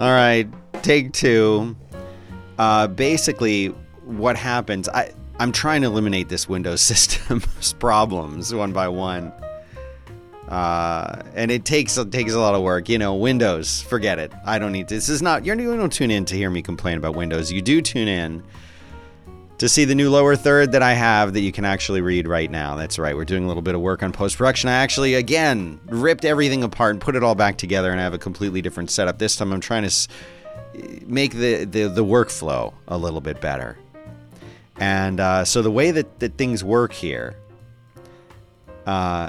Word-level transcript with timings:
All 0.00 0.10
right, 0.10 0.48
take 0.82 1.12
two. 1.12 1.76
Uh, 2.58 2.86
basically, 2.86 3.66
what 4.06 4.34
happens? 4.34 4.88
I 4.88 5.12
I'm 5.38 5.52
trying 5.52 5.82
to 5.82 5.88
eliminate 5.88 6.30
this 6.30 6.48
Windows 6.48 6.80
system's 6.80 7.74
problems 7.74 8.54
one 8.54 8.72
by 8.72 8.88
one. 8.88 9.30
Uh, 10.48 11.22
and 11.34 11.50
it 11.50 11.66
takes 11.66 11.98
it 11.98 12.10
takes 12.10 12.32
a 12.32 12.40
lot 12.40 12.54
of 12.54 12.62
work. 12.62 12.88
You 12.88 12.96
know, 12.96 13.14
Windows, 13.14 13.82
forget 13.82 14.18
it. 14.18 14.32
I 14.46 14.58
don't 14.58 14.72
need 14.72 14.88
to. 14.88 14.94
This 14.94 15.10
is 15.10 15.20
not. 15.20 15.44
You're 15.44 15.60
you 15.60 15.76
don't 15.76 15.92
tune 15.92 16.10
in 16.10 16.24
to 16.24 16.34
hear 16.34 16.48
me 16.48 16.62
complain 16.62 16.96
about 16.96 17.14
Windows. 17.14 17.52
You 17.52 17.60
do 17.60 17.82
tune 17.82 18.08
in 18.08 18.42
to 19.60 19.68
see 19.68 19.84
the 19.84 19.94
new 19.94 20.08
lower 20.08 20.36
third 20.36 20.72
that 20.72 20.82
I 20.82 20.94
have 20.94 21.34
that 21.34 21.42
you 21.42 21.52
can 21.52 21.66
actually 21.66 22.00
read 22.00 22.26
right 22.26 22.50
now. 22.50 22.76
That's 22.76 22.98
right. 22.98 23.14
We're 23.14 23.26
doing 23.26 23.44
a 23.44 23.46
little 23.46 23.62
bit 23.62 23.74
of 23.74 23.82
work 23.82 24.02
on 24.02 24.10
post 24.10 24.38
production. 24.38 24.70
I 24.70 24.76
actually, 24.76 25.16
again, 25.16 25.78
ripped 25.84 26.24
everything 26.24 26.64
apart 26.64 26.92
and 26.92 27.00
put 27.00 27.14
it 27.14 27.22
all 27.22 27.34
back 27.34 27.58
together, 27.58 27.90
and 27.90 28.00
I 28.00 28.04
have 28.04 28.14
a 28.14 28.18
completely 28.18 28.62
different 28.62 28.90
setup. 28.90 29.18
This 29.18 29.36
time 29.36 29.52
I'm 29.52 29.60
trying 29.60 29.86
to 29.86 30.08
make 31.06 31.32
the, 31.32 31.66
the, 31.66 31.88
the 31.88 32.02
workflow 32.02 32.72
a 32.88 32.96
little 32.96 33.20
bit 33.20 33.42
better. 33.42 33.76
And 34.78 35.20
uh, 35.20 35.44
so 35.44 35.60
the 35.60 35.70
way 35.70 35.90
that, 35.90 36.20
that 36.20 36.38
things 36.38 36.64
work 36.64 36.94
here, 36.94 37.36
uh, 38.86 39.28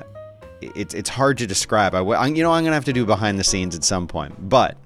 it's, 0.61 0.93
it's 0.93 1.09
hard 1.09 1.39
to 1.39 1.45
describe. 1.45 1.93
I, 1.93 2.27
you 2.27 2.41
know, 2.41 2.53
I'm 2.53 2.63
to 2.63 2.71
have 2.71 2.85
to 2.85 2.93
do 2.93 3.05
behind 3.05 3.37
the 3.37 3.43
scenes 3.43 3.75
at 3.75 3.83
some 3.83 4.07
point, 4.07 4.49
but 4.49 4.77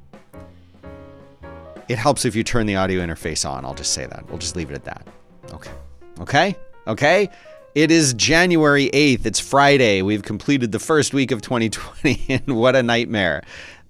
it 1.87 1.99
helps 1.99 2.25
if 2.25 2.35
you 2.35 2.43
turn 2.43 2.65
the 2.65 2.77
audio 2.77 3.05
interface 3.05 3.47
on. 3.47 3.63
I'll 3.63 3.75
just 3.75 3.93
say 3.93 4.07
that. 4.07 4.27
We'll 4.27 4.39
just 4.39 4.55
leave 4.55 4.71
it 4.71 4.73
at 4.73 4.85
that. 4.85 5.05
Okay. 5.53 5.71
Okay. 6.19 6.55
Okay. 6.87 7.29
It 7.73 7.91
is 7.91 8.13
January 8.13 8.89
8th. 8.93 9.25
It's 9.25 9.39
Friday. 9.39 10.01
We've 10.01 10.23
completed 10.23 10.71
the 10.71 10.79
first 10.79 11.13
week 11.13 11.31
of 11.31 11.41
2020, 11.41 12.25
and 12.29 12.55
what 12.55 12.75
a 12.75 12.83
nightmare 12.83 13.43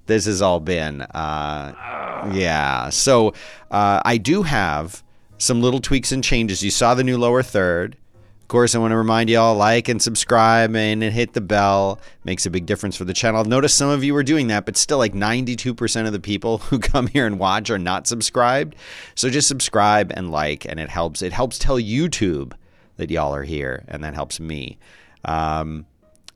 this 0.07 0.25
has 0.25 0.41
all 0.41 0.59
been. 0.59 1.01
Uh, 1.01 2.31
yeah. 2.33 2.89
So 2.89 3.33
uh, 3.71 4.01
I 4.03 4.17
do 4.17 4.43
have 4.43 5.03
some 5.37 5.61
little 5.61 5.79
tweaks 5.79 6.11
and 6.11 6.23
changes. 6.23 6.63
You 6.63 6.71
saw 6.71 6.95
the 6.95 7.03
new 7.03 7.17
lower 7.17 7.43
third. 7.43 7.97
Of 8.45 8.49
course, 8.49 8.75
I 8.75 8.77
want 8.77 8.91
to 8.91 8.97
remind 8.97 9.27
you 9.31 9.39
all 9.39 9.55
like 9.55 9.89
and 9.89 9.99
subscribe 9.99 10.75
and 10.75 11.01
hit 11.01 11.33
the 11.33 11.41
bell. 11.41 11.99
Makes 12.25 12.45
a 12.45 12.51
big 12.51 12.67
difference 12.67 12.95
for 12.95 13.03
the 13.03 13.11
channel. 13.11 13.39
I've 13.39 13.47
noticed 13.47 13.75
some 13.75 13.89
of 13.89 14.03
you 14.03 14.15
are 14.15 14.21
doing 14.21 14.49
that, 14.49 14.67
but 14.67 14.77
still, 14.77 14.99
like 14.99 15.13
92% 15.13 16.05
of 16.05 16.13
the 16.13 16.19
people 16.19 16.57
who 16.69 16.77
come 16.77 17.07
here 17.07 17.25
and 17.25 17.39
watch 17.39 17.71
are 17.71 17.79
not 17.79 18.05
subscribed. 18.05 18.75
So 19.15 19.31
just 19.31 19.47
subscribe 19.47 20.13
and 20.15 20.29
like, 20.29 20.63
and 20.63 20.79
it 20.79 20.89
helps. 20.89 21.23
It 21.23 21.33
helps 21.33 21.57
tell 21.57 21.77
YouTube 21.77 22.53
that 22.97 23.09
y'all 23.09 23.33
are 23.33 23.41
here, 23.41 23.83
and 23.87 24.03
that 24.03 24.13
helps 24.13 24.39
me. 24.39 24.77
Um, 25.23 25.87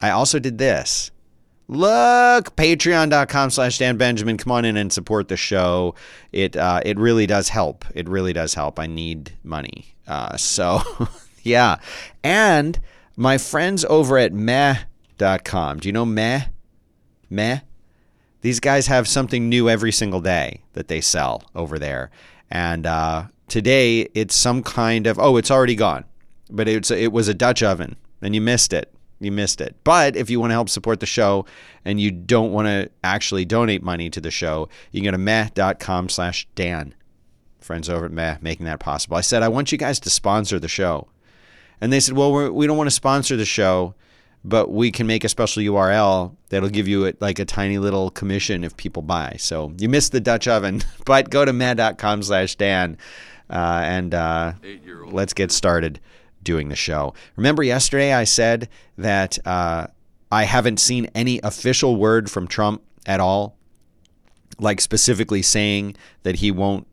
I 0.02 0.10
also 0.10 0.40
did 0.40 0.58
this. 0.58 1.12
Look, 1.68 2.56
patreon.com 2.56 3.52
slash 3.52 3.78
Dan 3.78 3.98
Benjamin. 3.98 4.38
Come 4.38 4.52
on 4.52 4.66
in 4.66 4.78
and 4.78 4.92
support 4.92 5.28
the 5.28 5.38
show. 5.38 5.94
It 6.32 6.56
uh, 6.56 6.82
it 6.84 6.98
really 6.98 7.28
does 7.28 7.50
help. 7.50 7.86
It 7.94 8.10
really 8.10 8.34
does 8.34 8.56
help. 8.56 8.80
I 8.80 8.88
need 8.88 9.34
money. 9.44 9.94
Uh, 10.08 10.36
so, 10.38 10.82
yeah. 11.50 11.78
And 12.24 12.80
my 13.16 13.38
friends 13.38 13.86
over 13.86 14.18
at 14.18 14.34
meh.com. 14.34 15.80
Do 15.80 15.88
you 15.88 15.94
know 15.94 16.06
meh? 16.06 16.46
Meh? 17.30 17.60
These 18.42 18.60
guys 18.60 18.88
have 18.88 19.08
something 19.08 19.50
new 19.50 19.70
every 19.70 19.92
single 19.92 20.22
day 20.22 20.62
that 20.74 20.88
they 20.88 21.02
sell 21.02 21.44
over 21.54 21.78
there. 21.78 22.10
And 22.50 22.86
uh, 22.86 23.26
today 23.48 24.10
it's 24.14 24.36
some 24.36 24.64
kind 24.64 25.08
of, 25.08 25.20
oh, 25.20 25.38
it's 25.38 25.52
already 25.52 25.76
gone. 25.76 26.06
But 26.50 26.68
it's, 26.68 26.90
it 26.90 27.12
was 27.12 27.28
a 27.28 27.34
Dutch 27.34 27.62
oven, 27.62 27.96
and 28.22 28.34
you 28.34 28.42
missed 28.42 28.74
it 28.74 28.92
you 29.20 29.32
missed 29.32 29.62
it. 29.62 29.76
But 29.84 30.16
if 30.16 30.30
you 30.30 30.40
want 30.40 30.52
to 30.52 30.56
help 30.56 30.70
support 30.70 31.00
the 31.00 31.06
show 31.06 31.46
and 31.86 32.00
you 32.00 32.12
don't 32.12 32.52
want 32.52 32.68
to 32.68 32.90
actually 33.04 33.46
donate 33.46 33.84
money 33.84 34.10
to 34.10 34.22
the 34.22 34.32
show, 34.32 34.70
you 34.92 35.02
can 35.02 35.06
go 35.06 35.12
to 35.12 35.18
meh.com 35.18 36.10
slash 36.10 36.48
Dan. 36.56 36.96
Friends 37.60 37.90
over 37.90 38.06
at 38.06 38.12
Meh 38.12 38.38
making 38.42 38.66
that 38.66 38.80
possible. 38.80 39.18
I 39.18 39.22
said, 39.22 39.44
I 39.44 39.50
want 39.50 39.72
you 39.72 39.78
guys 39.78 40.00
to 40.02 40.10
sponsor 40.10 40.60
the 40.60 40.68
show. 40.68 41.10
And 41.82 41.94
they 41.94 42.00
said, 42.00 42.16
well, 42.16 42.32
we're, 42.32 42.52
we 42.52 42.68
don't 42.68 42.78
want 42.78 42.88
to 42.88 42.96
sponsor 42.96 43.36
the 43.36 43.46
show, 43.46 43.96
but 44.44 44.72
we 44.72 44.92
can 44.92 45.08
make 45.08 45.24
a 45.24 45.30
special 45.30 45.64
URL 45.64 46.36
that'll 46.50 46.70
give 46.70 46.88
you 46.88 47.14
like 47.20 47.40
a 47.40 47.46
tiny 47.46 47.78
little 47.78 48.10
commission 48.10 48.64
if 48.64 48.76
people 48.78 49.02
buy. 49.02 49.36
So 49.38 49.74
you 49.78 49.90
missed 49.90 50.12
the 50.12 50.20
Dutch 50.20 50.48
oven, 50.48 50.82
but 51.06 51.30
go 51.30 51.46
to 51.46 51.54
meh.com 51.54 52.24
slash 52.24 52.56
Dan 52.56 52.98
uh, 53.50 53.82
and 53.84 54.14
uh, 54.14 54.54
let's 55.08 55.34
get 55.34 55.52
started 55.52 56.00
doing 56.44 56.70
the 56.70 56.76
show. 56.76 57.14
Remember 57.36 57.64
yesterday 57.64 58.14
I 58.14 58.24
said 58.24 58.70
that 58.98 59.38
uh, 59.46 59.88
I 60.32 60.44
haven't 60.44 60.80
seen 60.80 61.10
any 61.16 61.40
official 61.44 61.96
word 61.96 62.30
from 62.30 62.48
Trump 62.48 62.84
at 63.06 63.20
all, 63.20 63.58
like 64.60 64.82
specifically 64.82 65.42
saying 65.42 65.96
that 66.24 66.38
he 66.38 66.52
won't 66.52 66.88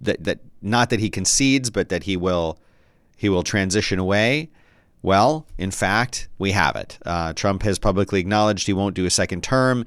that 0.00 0.22
that 0.24 0.38
not 0.62 0.90
that 0.90 1.00
he 1.00 1.10
concedes, 1.10 1.70
but 1.70 1.88
that 1.88 2.04
he 2.04 2.16
will 2.16 2.58
he 3.18 3.28
will 3.28 3.42
transition 3.42 3.98
away. 3.98 4.48
Well, 5.02 5.46
in 5.58 5.72
fact, 5.72 6.28
we 6.38 6.52
have 6.52 6.76
it. 6.76 6.98
Uh, 7.04 7.32
Trump 7.34 7.62
has 7.64 7.78
publicly 7.78 8.20
acknowledged 8.20 8.66
he 8.66 8.72
won't 8.72 8.94
do 8.94 9.04
a 9.04 9.10
second 9.10 9.42
term. 9.42 9.84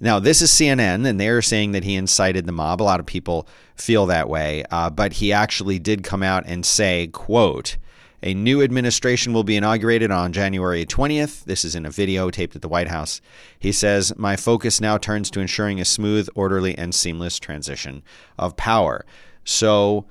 Now, 0.00 0.18
this 0.18 0.42
is 0.42 0.50
CNN, 0.50 1.06
and 1.06 1.18
they're 1.18 1.42
saying 1.42 1.72
that 1.72 1.82
he 1.82 1.96
incited 1.96 2.44
the 2.44 2.52
mob. 2.52 2.82
A 2.82 2.84
lot 2.84 3.00
of 3.00 3.06
people 3.06 3.48
feel 3.74 4.04
that 4.06 4.28
way, 4.28 4.64
uh, 4.70 4.90
but 4.90 5.14
he 5.14 5.32
actually 5.32 5.78
did 5.78 6.04
come 6.04 6.22
out 6.22 6.44
and 6.46 6.64
say, 6.64 7.08
"quote." 7.08 7.78
A 8.22 8.32
new 8.32 8.62
administration 8.62 9.34
will 9.34 9.44
be 9.44 9.56
inaugurated 9.56 10.10
on 10.10 10.32
January 10.32 10.86
20th. 10.86 11.44
This 11.44 11.62
is 11.62 11.74
in 11.74 11.84
a 11.84 11.90
video 11.90 12.30
taped 12.30 12.56
at 12.56 12.62
the 12.62 12.68
White 12.68 12.88
House. 12.88 13.20
He 13.58 13.70
says, 13.70 14.14
My 14.16 14.34
focus 14.34 14.80
now 14.80 14.96
turns 14.96 15.30
to 15.32 15.40
ensuring 15.40 15.78
a 15.78 15.84
smooth, 15.84 16.30
orderly, 16.34 16.76
and 16.78 16.94
seamless 16.94 17.38
transition 17.38 18.02
of 18.38 18.56
power. 18.56 19.04
So 19.44 20.06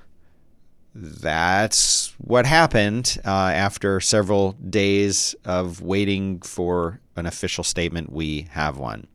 that's 0.95 2.13
what 2.19 2.45
happened 2.45 3.19
uh, 3.25 3.29
after 3.29 3.99
several 3.99 4.53
days 4.53 5.35
of 5.43 5.81
waiting 5.81 6.39
for 6.41 6.99
an 7.15 7.25
official 7.25 7.63
statement. 7.63 8.11
We 8.11 8.47
have 8.51 8.77
one. 8.77 9.07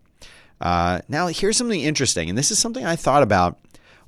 Uh, 0.60 1.00
now, 1.08 1.28
here's 1.28 1.56
something 1.56 1.80
interesting, 1.80 2.28
and 2.28 2.36
this 2.36 2.50
is 2.50 2.58
something 2.58 2.84
I 2.84 2.96
thought 2.96 3.22
about 3.22 3.58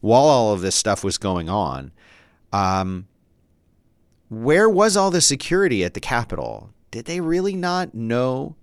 while 0.00 0.24
all 0.24 0.52
of 0.52 0.62
this 0.62 0.74
stuff 0.74 1.04
was 1.04 1.16
going 1.18 1.48
on. 1.48 1.92
Um, 2.52 3.06
where 4.28 4.68
was 4.68 4.96
all 4.96 5.10
the 5.12 5.20
security 5.20 5.84
at 5.84 5.94
the 5.94 6.00
Capitol? 6.00 6.70
Did 6.90 7.04
they 7.04 7.20
really 7.20 7.54
not 7.54 7.94
know 7.94 8.56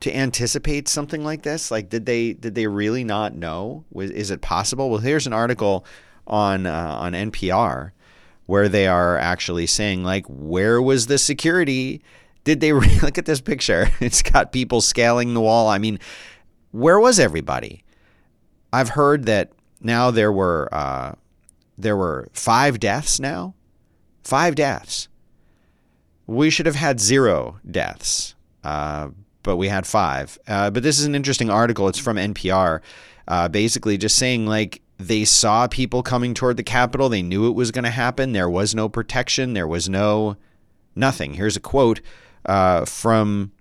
to 0.00 0.14
anticipate 0.14 0.88
something 0.88 1.22
like 1.22 1.42
this? 1.42 1.70
Like, 1.70 1.90
did 1.90 2.06
they 2.06 2.32
did 2.32 2.54
they 2.54 2.66
really 2.66 3.04
not 3.04 3.34
know? 3.34 3.84
Is 3.94 4.30
it 4.30 4.40
possible? 4.40 4.88
Well, 4.88 5.00
here's 5.00 5.26
an 5.26 5.34
article 5.34 5.84
on 6.26 6.64
uh, 6.64 6.96
on 6.98 7.12
NPR 7.12 7.92
where 8.52 8.68
they 8.68 8.86
are 8.86 9.16
actually 9.16 9.66
saying 9.66 10.04
like, 10.04 10.26
where 10.28 10.82
was 10.82 11.06
the 11.06 11.16
security? 11.16 12.02
Did 12.44 12.60
they 12.60 12.72
re- 12.82 13.00
look 13.00 13.16
at 13.16 13.24
this 13.24 13.40
picture? 13.40 13.88
It's 14.00 14.20
got 14.20 14.52
people 14.52 14.82
scaling 14.82 15.32
the 15.32 15.40
wall. 15.40 15.68
I 15.68 15.78
mean, 15.78 15.98
where 16.70 17.00
was 17.00 17.18
everybody? 17.18 17.82
I've 18.70 18.90
heard 18.90 19.24
that 19.24 19.52
now 19.80 20.10
there 20.10 20.30
were 20.30 20.68
uh, 20.70 21.14
there 21.78 21.96
were 21.96 22.28
five 22.34 22.78
deaths 22.78 23.18
now 23.18 23.54
five 24.22 24.54
deaths. 24.54 25.08
We 26.26 26.50
should 26.50 26.66
have 26.66 26.76
had 26.76 27.00
zero 27.00 27.58
deaths, 27.68 28.34
uh, 28.64 29.08
but 29.42 29.56
we 29.56 29.68
had 29.68 29.86
five. 29.86 30.38
Uh, 30.46 30.70
but 30.70 30.82
this 30.82 30.98
is 30.98 31.06
an 31.06 31.14
interesting 31.14 31.48
article. 31.50 31.88
It's 31.88 31.98
from 31.98 32.18
NPR, 32.18 32.80
uh, 33.28 33.48
basically 33.48 33.96
just 33.96 34.16
saying 34.16 34.46
like 34.46 34.82
they 35.06 35.24
saw 35.24 35.66
people 35.66 36.02
coming 36.02 36.34
toward 36.34 36.56
the 36.56 36.62
Capitol. 36.62 37.08
They 37.08 37.22
knew 37.22 37.48
it 37.48 37.54
was 37.54 37.70
going 37.70 37.84
to 37.84 37.90
happen. 37.90 38.32
There 38.32 38.50
was 38.50 38.74
no 38.74 38.88
protection. 38.88 39.54
There 39.54 39.66
was 39.66 39.88
no 39.88 40.36
nothing. 40.94 41.34
Here's 41.34 41.56
a 41.56 41.60
quote 41.60 42.00
uh, 42.46 42.84
from 42.84 43.52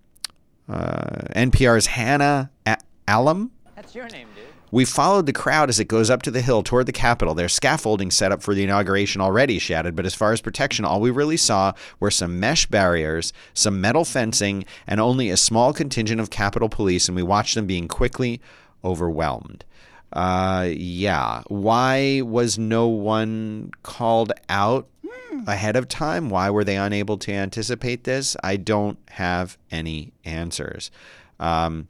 uh, 0.69 1.28
NPR's 1.35 1.88
Hannah 1.88 2.52
a- 2.66 2.78
Allam. 3.07 3.52
That's 3.75 3.96
your 3.96 4.07
name, 4.09 4.28
dude. 4.35 4.46
We 4.73 4.85
followed 4.85 5.26
the 5.26 5.34
crowd 5.34 5.67
as 5.67 5.82
it 5.82 5.90
goes 5.90 6.09
up 6.09 6.22
to 6.22 6.32
the 6.32 6.41
hill 6.41 6.64
toward 6.64 6.85
the 6.85 6.93
Capitol. 6.93 7.34
There's 7.34 7.53
scaffolding 7.53 8.09
set 8.09 8.32
up 8.32 8.41
for 8.41 8.53
the 8.53 8.64
inauguration 8.64 9.20
already, 9.20 9.59
she 9.59 9.73
added, 9.73 9.97
but 9.97 10.05
as 10.05 10.16
far 10.16 10.32
as 10.32 10.40
protection, 10.40 10.85
all 10.85 11.02
we 11.02 11.11
really 11.11 11.35
saw 11.35 11.73
were 11.99 12.09
some 12.09 12.40
mesh 12.40 12.67
barriers, 12.67 13.34
some 13.53 13.82
metal 13.82 14.05
fencing, 14.05 14.64
and 14.87 15.02
only 15.02 15.29
a 15.29 15.35
small 15.35 15.73
contingent 15.73 16.22
of 16.22 16.29
Capitol 16.29 16.70
police, 16.70 17.09
and 17.09 17.17
we 17.17 17.23
watched 17.23 17.55
them 17.55 17.67
being 17.67 17.90
quickly 17.90 18.40
overwhelmed. 18.82 19.66
Uh, 20.13 20.69
yeah. 20.72 21.41
Why 21.47 22.22
was 22.22 22.58
no 22.58 22.87
one 22.87 23.72
called 23.84 24.34
out 24.49 24.87
ahead 25.47 25.75
of 25.75 25.87
time? 25.87 26.29
Why 26.29 26.49
were 26.49 26.63
they 26.63 26.75
unable 26.75 27.17
to 27.19 27.31
anticipate 27.31 28.03
this? 28.03 28.35
I 28.43 28.58
don't 28.58 28.97
have 29.11 29.58
any 29.72 30.11
answers. 30.25 30.91
Um, 31.40 31.87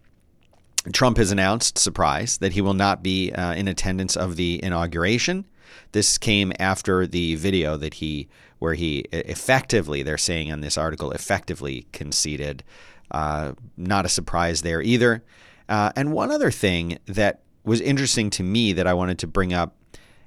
Trump 0.94 1.18
has 1.18 1.31
announced, 1.31 1.77
surprise, 1.77 2.38
that 2.39 2.53
he 2.53 2.62
will 2.62 2.73
not 2.73 3.03
be 3.03 3.31
uh, 3.31 3.53
in 3.53 3.68
attendance 3.68 4.15
of 4.15 4.35
the 4.35 4.63
inauguration. 4.63 5.45
This 5.91 6.18
came 6.18 6.53
after 6.59 7.06
the 7.06 7.35
video 7.35 7.77
that 7.77 7.95
he, 7.95 8.27
where 8.59 8.73
he 8.73 9.00
effectively, 9.12 10.03
they're 10.03 10.18
saying 10.18 10.47
in 10.47 10.62
this 10.62 10.77
article, 10.77 11.12
effectively 11.12 11.85
conceded. 11.91 12.63
Uh, 13.12 13.53
not 13.77 14.06
a 14.06 14.09
surprise 14.09 14.62
there 14.62 14.81
either. 14.81 15.23
Uh, 15.69 15.91
and 15.95 16.13
one 16.13 16.31
other 16.31 16.51
thing 16.51 16.97
that 17.06 17.41
was 17.63 17.81
interesting 17.81 18.29
to 18.31 18.43
me 18.43 18.73
that 18.73 18.87
I 18.87 18.93
wanted 18.93 19.19
to 19.19 19.27
bring 19.27 19.53
up 19.53 19.75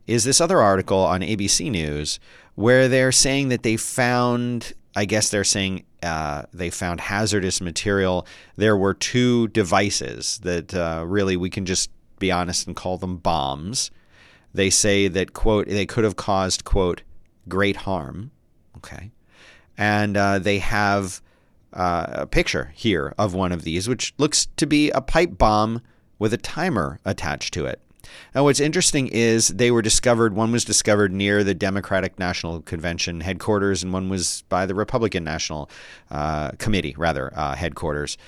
is 0.06 0.25
this 0.25 0.40
other 0.40 0.60
article 0.60 0.98
on 0.98 1.20
ABC 1.20 1.70
News 1.70 2.20
where 2.54 2.88
they're 2.88 3.12
saying 3.12 3.48
that 3.48 3.62
they 3.62 3.76
found, 3.76 4.72
I 4.94 5.04
guess 5.06 5.31
they're 5.31 5.44
saying 5.44 5.84
uh, 6.02 6.42
they 6.52 6.70
found 6.70 7.00
hazardous 7.00 7.60
material. 7.60 8.26
There 8.56 8.76
were 8.76 8.94
two 8.94 9.48
devices 9.48 10.38
that 10.42 10.75
uh, 10.75 11.04
really 11.06 11.36
we 11.36 11.50
can 11.50 11.64
just 11.64 11.90
be 12.19 12.31
honest 12.31 12.66
and 12.66 12.76
call 12.76 12.98
them 12.98 13.16
bombs. 13.16 13.90
They 14.52 14.70
say 14.70 15.08
that, 15.08 15.32
quote, 15.32 15.66
they 15.66 15.86
could 15.86 16.04
have 16.04 16.16
caused, 16.16 16.64
quote, 16.64 17.02
great 17.48 17.76
harm. 17.76 18.31
Okay. 18.76 19.10
And 19.76 20.16
uh, 20.16 20.38
they 20.38 20.58
have 20.58 21.20
uh, 21.72 22.06
a 22.10 22.26
picture 22.26 22.72
here 22.75 23.14
of 23.19 23.34
one 23.34 23.50
of 23.50 23.62
these, 23.62 23.88
which 23.88 24.14
looks 24.19 24.46
to 24.56 24.66
be 24.66 24.90
a 24.90 25.00
pipe 25.00 25.36
bomb 25.36 25.81
with 26.19 26.32
a 26.32 26.38
timer 26.38 27.00
attached 27.05 27.55
to 27.55 27.66
it. 27.66 27.81
Now, 28.34 28.44
what's 28.44 28.61
interesting 28.61 29.08
is 29.08 29.49
they 29.49 29.70
were 29.70 29.82
discovered, 29.82 30.34
one 30.34 30.52
was 30.52 30.64
discovered 30.64 31.12
near 31.12 31.44
the 31.44 31.55
Democratic 31.55 32.19
National 32.19 32.61
Convention 32.62 33.20
headquarters, 33.20 33.82
and 33.82 33.93
one 33.93 34.08
was 34.08 34.43
by 34.49 34.66
the 34.66 34.75
Republican 34.75 35.25
National 35.25 35.70
uh, 36.11 36.50
Committee, 36.52 36.94
rather, 36.96 37.32
uh, 37.37 37.55
headquarters. 37.55 38.19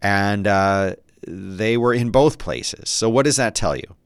And 0.00 0.46
uh, 0.46 0.94
they 1.26 1.76
were 1.76 1.92
in 1.92 2.10
both 2.10 2.38
places. 2.38 2.88
So, 2.88 3.08
what 3.08 3.24
does 3.24 3.36
that 3.36 3.54
tell 3.54 3.76
you? 3.76 3.96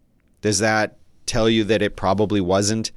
Does 0.41 0.59
that 0.59 0.97
tell 1.27 1.49
you 1.49 1.65
that 1.65 1.83
it 1.83 1.97
probably 1.97 2.41
wasn't 2.41 2.91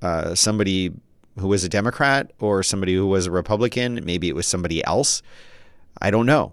uh, 0.00 0.34
somebody 0.34 0.92
who 1.38 1.48
was 1.48 1.64
a 1.64 1.68
Democrat 1.68 2.30
or 2.38 2.62
somebody 2.62 2.94
who 2.94 3.06
was 3.06 3.26
a 3.26 3.30
Republican? 3.30 4.00
Maybe 4.04 4.28
it 4.28 4.34
was 4.34 4.46
somebody 4.46 4.84
else. 4.84 5.22
I 6.00 6.10
don't 6.10 6.26
know 6.26 6.52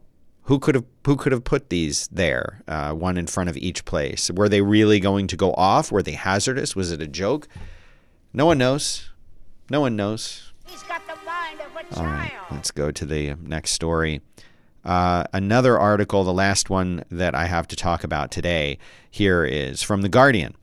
who 0.50 0.58
could 0.58 0.74
have 0.74 0.86
who 1.06 1.16
could 1.16 1.32
have 1.32 1.44
put 1.44 1.70
these 1.70 2.08
there, 2.08 2.64
uh, 2.68 2.92
one 2.92 3.18
in 3.20 3.28
front 3.28 3.52
of 3.52 3.58
each 3.58 3.86
place? 3.86 4.32
Were 4.32 4.50
they 4.50 4.62
really 4.64 5.00
going 5.00 5.28
to 5.28 5.38
go 5.38 5.54
off? 5.54 5.92
Were 5.92 6.02
they 6.02 6.14
hazardous? 6.14 6.76
Was 6.76 6.92
it 6.92 7.00
a 7.04 7.08
joke? 7.08 7.48
No 8.34 8.48
one 8.48 8.58
knows. 8.58 9.12
No 9.70 9.80
one 9.80 9.96
knows. 9.96 10.52
All 11.96 12.04
right, 12.04 12.32
let's 12.50 12.72
go 12.72 12.90
to 12.90 13.06
the 13.06 13.36
next 13.36 13.72
story. 13.74 14.22
Uh, 14.84 15.24
another 15.34 15.78
article, 15.78 16.24
the 16.24 16.34
last 16.34 16.68
one 16.68 17.04
that 17.12 17.36
I 17.36 17.46
have 17.46 17.68
to 17.68 17.76
talk 17.76 18.04
about 18.04 18.32
today, 18.32 18.80
here 19.12 19.46
is 19.46 19.84
from 19.84 20.02
The 20.02 20.10
Guardian. 20.10 20.56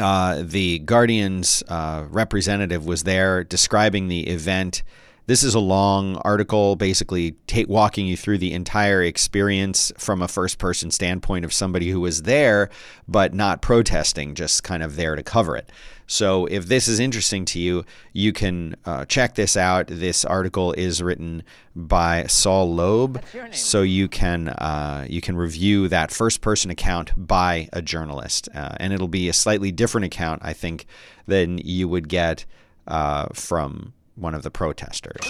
Uh, 0.00 0.42
the 0.44 0.80
Guardian's 0.80 1.62
uh, 1.68 2.06
representative 2.08 2.84
was 2.84 3.04
there 3.04 3.44
describing 3.44 4.08
the 4.08 4.26
event 4.26 4.82
this 5.26 5.42
is 5.42 5.54
a 5.54 5.60
long 5.60 6.16
article, 6.18 6.76
basically 6.76 7.32
take, 7.46 7.68
walking 7.68 8.06
you 8.06 8.16
through 8.16 8.38
the 8.38 8.52
entire 8.52 9.02
experience 9.02 9.90
from 9.96 10.20
a 10.20 10.28
first 10.28 10.58
person 10.58 10.90
standpoint 10.90 11.44
of 11.44 11.52
somebody 11.52 11.90
who 11.90 12.00
was 12.00 12.22
there, 12.22 12.68
but 13.08 13.32
not 13.32 13.62
protesting, 13.62 14.34
just 14.34 14.62
kind 14.62 14.82
of 14.82 14.96
there 14.96 15.16
to 15.16 15.22
cover 15.22 15.56
it. 15.56 15.70
So 16.06 16.44
if 16.46 16.66
this 16.66 16.86
is 16.86 17.00
interesting 17.00 17.46
to 17.46 17.58
you, 17.58 17.84
you 18.12 18.34
can 18.34 18.76
uh, 18.84 19.06
check 19.06 19.34
this 19.34 19.56
out. 19.56 19.86
This 19.86 20.24
article 20.24 20.72
is 20.72 21.02
written 21.02 21.42
by 21.74 22.26
Saul 22.26 22.74
Loeb, 22.74 23.22
so 23.52 23.80
you 23.80 24.08
can 24.08 24.50
uh, 24.50 25.06
you 25.08 25.22
can 25.22 25.34
review 25.34 25.88
that 25.88 26.10
first 26.10 26.42
person 26.42 26.70
account 26.70 27.12
by 27.16 27.70
a 27.72 27.80
journalist, 27.80 28.50
uh, 28.54 28.76
and 28.78 28.92
it'll 28.92 29.08
be 29.08 29.30
a 29.30 29.32
slightly 29.32 29.72
different 29.72 30.04
account, 30.04 30.42
I 30.44 30.52
think, 30.52 30.84
than 31.26 31.56
you 31.56 31.88
would 31.88 32.10
get 32.10 32.44
uh, 32.86 33.28
from 33.32 33.94
one 34.16 34.34
of 34.34 34.42
the 34.42 34.50
protesters. 34.50 35.20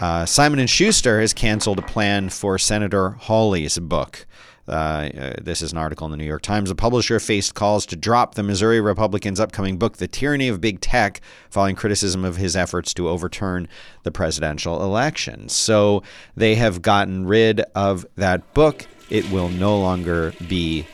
Uh, 0.00 0.24
Simon 0.24 0.58
and 0.58 0.70
Schuster 0.70 1.20
has 1.20 1.32
canceled 1.32 1.78
a 1.78 1.82
plan 1.82 2.28
for 2.28 2.58
Senator 2.58 3.10
Hawley's 3.10 3.78
book. 3.78 4.26
Uh, 4.66 4.70
uh, 4.72 5.34
this 5.42 5.60
is 5.60 5.72
an 5.72 5.78
article 5.78 6.06
in 6.06 6.10
the 6.10 6.16
New 6.16 6.24
York 6.24 6.40
Times. 6.40 6.70
The 6.70 6.74
publisher 6.74 7.20
faced 7.20 7.54
calls 7.54 7.84
to 7.86 7.96
drop 7.96 8.34
the 8.34 8.42
Missouri 8.42 8.80
Republican's 8.80 9.38
upcoming 9.38 9.76
book, 9.76 9.98
The 9.98 10.08
Tyranny 10.08 10.48
of 10.48 10.60
Big 10.60 10.80
Tech, 10.80 11.20
following 11.50 11.76
criticism 11.76 12.24
of 12.24 12.36
his 12.36 12.56
efforts 12.56 12.94
to 12.94 13.08
overturn 13.08 13.68
the 14.04 14.10
presidential 14.10 14.82
election. 14.82 15.50
So 15.50 16.02
they 16.34 16.54
have 16.54 16.80
gotten 16.80 17.26
rid 17.26 17.60
of 17.74 18.06
that 18.16 18.54
book. 18.54 18.86
It 19.10 19.30
will 19.30 19.50
no 19.50 19.78
longer 19.78 20.32
be 20.48 20.86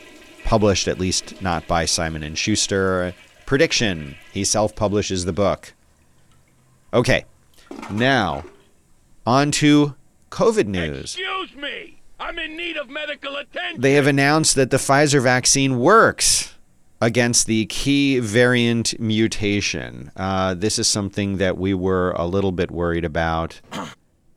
published, 0.43 0.89
at 0.89 0.99
least 0.99 1.41
not 1.41 1.65
by 1.65 1.85
Simon 1.85 2.23
and 2.23 2.37
Schuster. 2.37 3.13
Prediction: 3.45 4.15
He 4.33 4.43
self-publishes 4.43 5.23
the 5.23 5.33
book. 5.33 5.73
Okay, 6.93 7.23
now 7.89 8.43
on 9.25 9.51
to 9.51 9.95
COVID 10.29 10.67
news. 10.67 11.15
Excuse 11.15 11.55
me, 11.55 12.01
I'm 12.19 12.37
in 12.37 12.57
need 12.57 12.75
of 12.75 12.89
medical 12.89 13.37
attention. 13.37 13.79
They 13.79 13.93
have 13.93 14.07
announced 14.07 14.55
that 14.55 14.71
the 14.71 14.77
Pfizer 14.77 15.21
vaccine 15.21 15.79
works 15.79 16.53
against 16.99 17.47
the 17.47 17.65
key 17.67 18.19
variant 18.19 18.99
mutation. 18.99 20.11
Uh, 20.17 20.53
this 20.53 20.77
is 20.77 20.87
something 20.87 21.37
that 21.37 21.57
we 21.57 21.73
were 21.73 22.11
a 22.11 22.25
little 22.27 22.51
bit 22.51 22.69
worried 22.69 23.05
about. 23.05 23.61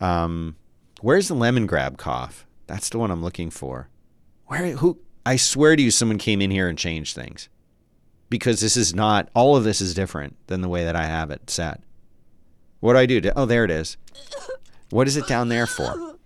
Um, 0.01 0.56
where's 1.01 1.29
the 1.29 1.35
lemon 1.35 1.67
grab 1.67 1.99
cough? 1.99 2.47
That's 2.67 2.89
the 2.89 2.99
one 2.99 3.11
I'm 3.11 3.23
looking 3.23 3.51
for. 3.51 3.89
Where? 4.47 4.77
Who? 4.77 4.99
I 5.27 5.37
swear 5.37 5.75
to 5.75 5.83
you, 5.83 5.91
someone 5.91 6.19
came 6.19 6.41
in 6.41 6.51
here 6.51 6.69
and 6.69 6.79
changed 6.79 7.15
things 7.15 7.49
because 8.31 8.61
this 8.61 8.77
is 8.77 8.95
not. 8.95 9.29
All 9.35 9.56
of 9.56 9.65
this 9.65 9.81
is 9.81 9.93
different 9.93 10.37
than 10.47 10.61
the 10.61 10.69
way 10.69 10.85
that 10.85 10.95
I 10.97 11.06
have 11.06 11.31
it 11.31 11.51
set. 11.51 11.81
What 12.84 12.92
do 12.92 12.98
I 12.98 13.06
do? 13.06 13.22
Oh, 13.34 13.46
there 13.46 13.64
it 13.64 13.70
is. 13.70 13.96
What 14.90 15.08
is 15.08 15.16
it 15.16 15.26
down 15.26 15.48
there 15.48 15.66
for? 15.66 16.16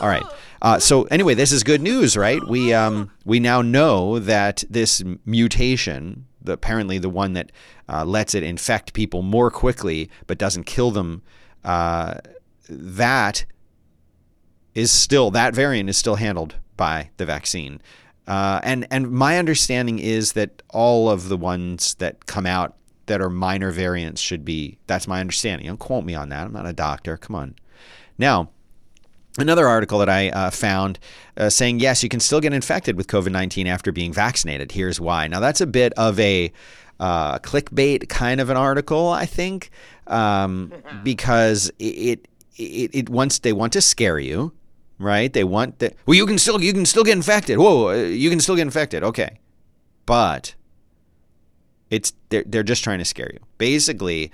All 0.00 0.08
right. 0.08 0.22
Uh, 0.62 0.78
so 0.78 1.02
anyway, 1.04 1.34
this 1.34 1.50
is 1.50 1.64
good 1.64 1.82
news, 1.82 2.16
right? 2.16 2.40
We 2.46 2.72
um, 2.72 3.10
we 3.24 3.40
now 3.40 3.62
know 3.62 4.20
that 4.20 4.62
this 4.70 5.02
mutation, 5.26 6.26
the, 6.40 6.52
apparently 6.52 6.98
the 6.98 7.08
one 7.08 7.32
that 7.32 7.50
uh, 7.88 8.04
lets 8.04 8.32
it 8.32 8.44
infect 8.44 8.92
people 8.92 9.22
more 9.22 9.50
quickly 9.50 10.08
but 10.28 10.38
doesn't 10.38 10.66
kill 10.66 10.92
them, 10.92 11.22
uh, 11.64 12.20
that 12.68 13.44
is 14.72 14.92
still 14.92 15.32
that 15.32 15.52
variant 15.52 15.88
is 15.90 15.96
still 15.96 16.14
handled 16.14 16.54
by 16.76 17.10
the 17.16 17.26
vaccine. 17.26 17.82
Uh, 18.28 18.60
and 18.62 18.86
and 18.92 19.10
my 19.10 19.36
understanding 19.36 19.98
is 19.98 20.34
that 20.34 20.62
all 20.70 21.10
of 21.10 21.28
the 21.28 21.36
ones 21.36 21.96
that 21.96 22.26
come 22.26 22.46
out 22.46 22.76
that 23.06 23.20
are 23.20 23.30
minor 23.30 23.70
variants 23.70 24.20
should 24.20 24.44
be. 24.44 24.78
That's 24.86 25.06
my 25.06 25.20
understanding. 25.20 25.66
Don't 25.66 25.78
quote 25.78 26.04
me 26.04 26.14
on 26.14 26.28
that. 26.30 26.46
I'm 26.46 26.52
not 26.52 26.66
a 26.66 26.72
doctor. 26.72 27.16
Come 27.16 27.36
on. 27.36 27.54
Now, 28.18 28.50
another 29.38 29.66
article 29.66 29.98
that 29.98 30.08
I 30.08 30.30
uh, 30.30 30.50
found 30.50 30.98
uh, 31.36 31.50
saying 31.50 31.80
yes, 31.80 32.02
you 32.02 32.08
can 32.08 32.20
still 32.20 32.40
get 32.40 32.52
infected 32.52 32.96
with 32.96 33.06
COVID 33.06 33.30
19 33.30 33.66
after 33.66 33.92
being 33.92 34.12
vaccinated. 34.12 34.72
Here's 34.72 35.00
why. 35.00 35.26
Now, 35.28 35.40
that's 35.40 35.60
a 35.60 35.66
bit 35.66 35.92
of 35.94 36.18
a 36.20 36.52
uh, 37.00 37.38
clickbait 37.40 38.08
kind 38.08 38.40
of 38.40 38.50
an 38.50 38.56
article, 38.56 39.08
I 39.08 39.26
think, 39.26 39.70
um, 40.06 40.72
because 41.02 41.70
it, 41.78 42.26
it, 42.56 42.90
it 42.92 43.08
wants 43.08 43.40
they 43.40 43.52
want 43.52 43.72
to 43.74 43.80
scare 43.80 44.18
you, 44.18 44.52
right? 44.98 45.32
They 45.32 45.44
want 45.44 45.80
that. 45.80 45.94
Well, 46.06 46.16
you 46.16 46.26
can 46.26 46.38
still 46.38 46.62
you 46.62 46.72
can 46.72 46.86
still 46.86 47.04
get 47.04 47.12
infected. 47.12 47.58
Whoa, 47.58 47.88
uh, 47.88 47.94
you 47.94 48.30
can 48.30 48.40
still 48.40 48.56
get 48.56 48.62
infected. 48.62 49.02
Okay, 49.02 49.38
but 50.06 50.54
it's 51.90 52.12
they're 52.28 52.44
they're 52.46 52.62
just 52.62 52.84
trying 52.84 52.98
to 52.98 53.04
scare 53.04 53.30
you. 53.32 53.40
Basically, 53.58 54.30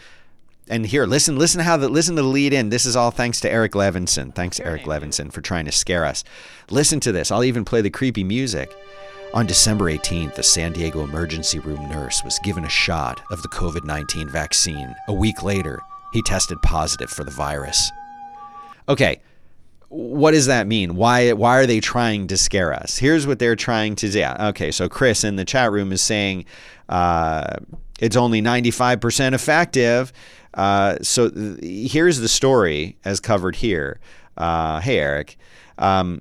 and 0.69 0.87
here, 0.87 1.05
listen, 1.05 1.39
listen 1.39 1.59
to 1.59 1.65
how 1.65 1.77
the 1.77 1.89
listen 1.89 2.17
to 2.17 2.23
the 2.23 2.29
lead 2.29 2.53
in. 2.53 2.71
This 2.71 2.87
is 2.87 2.97
all 2.97 3.11
thanks 3.11 3.41
to 3.41 3.51
Eric 3.51 3.73
Levinson. 3.73 4.35
Thanks, 4.35 4.61
Eric 4.61 4.85
Levinson, 4.85 5.33
for 5.33 5.41
trying 5.41 5.65
to 5.65 5.73
scare 5.73 6.05
us. 6.05 6.23
Listen 6.71 7.01
to 7.01 7.13
this. 7.13 7.31
I'll 7.31 7.45
even 7.45 7.65
play 7.65 7.81
the 7.81 7.91
creepy 7.91 8.25
music. 8.25 8.73
On 9.33 9.47
December 9.47 9.85
18th, 9.85 10.39
a 10.39 10.43
San 10.43 10.73
Diego 10.73 11.05
emergency 11.05 11.61
room 11.61 11.89
nurse 11.89 12.25
was 12.25 12.41
given 12.41 12.65
a 12.65 12.69
shot 12.69 13.21
of 13.31 13.43
the 13.43 13.49
COVID 13.49 13.85
19 13.85 14.29
vaccine. 14.29 14.95
A 15.09 15.13
week 15.13 15.43
later, 15.43 15.81
he 16.13 16.23
tested 16.23 16.61
positive 16.63 17.11
for 17.11 17.23
the 17.25 17.31
virus. 17.31 17.91
Okay, 18.89 19.21
what 19.89 20.31
does 20.33 20.47
that 20.47 20.69
mean? 20.69 20.95
Why 20.95 21.33
why 21.33 21.59
are 21.59 21.67
they 21.67 21.81
trying 21.81 22.29
to 22.29 22.37
scare 22.37 22.73
us? 22.73 22.99
Here's 22.99 23.27
what 23.27 23.39
they're 23.39 23.57
trying 23.57 23.97
to 23.97 24.09
do. 24.09 24.25
Okay, 24.25 24.71
so 24.71 24.89
Chris 24.89 25.25
in 25.25 25.37
the 25.37 25.45
chat 25.45 25.73
room 25.73 25.93
is 25.93 26.01
saying 26.01 26.45
uh, 26.91 27.57
it's 28.01 28.17
only 28.17 28.43
95% 28.43 29.33
effective. 29.33 30.13
Uh, 30.53 30.97
so 31.01 31.31
th- 31.31 31.91
here's 31.91 32.19
the 32.19 32.29
story 32.29 32.97
as 33.05 33.21
covered 33.21 33.57
here. 33.57 34.01
Uh, 34.37 34.81
hey 34.81 34.99
Eric, 34.99 35.39
um, 35.79 36.21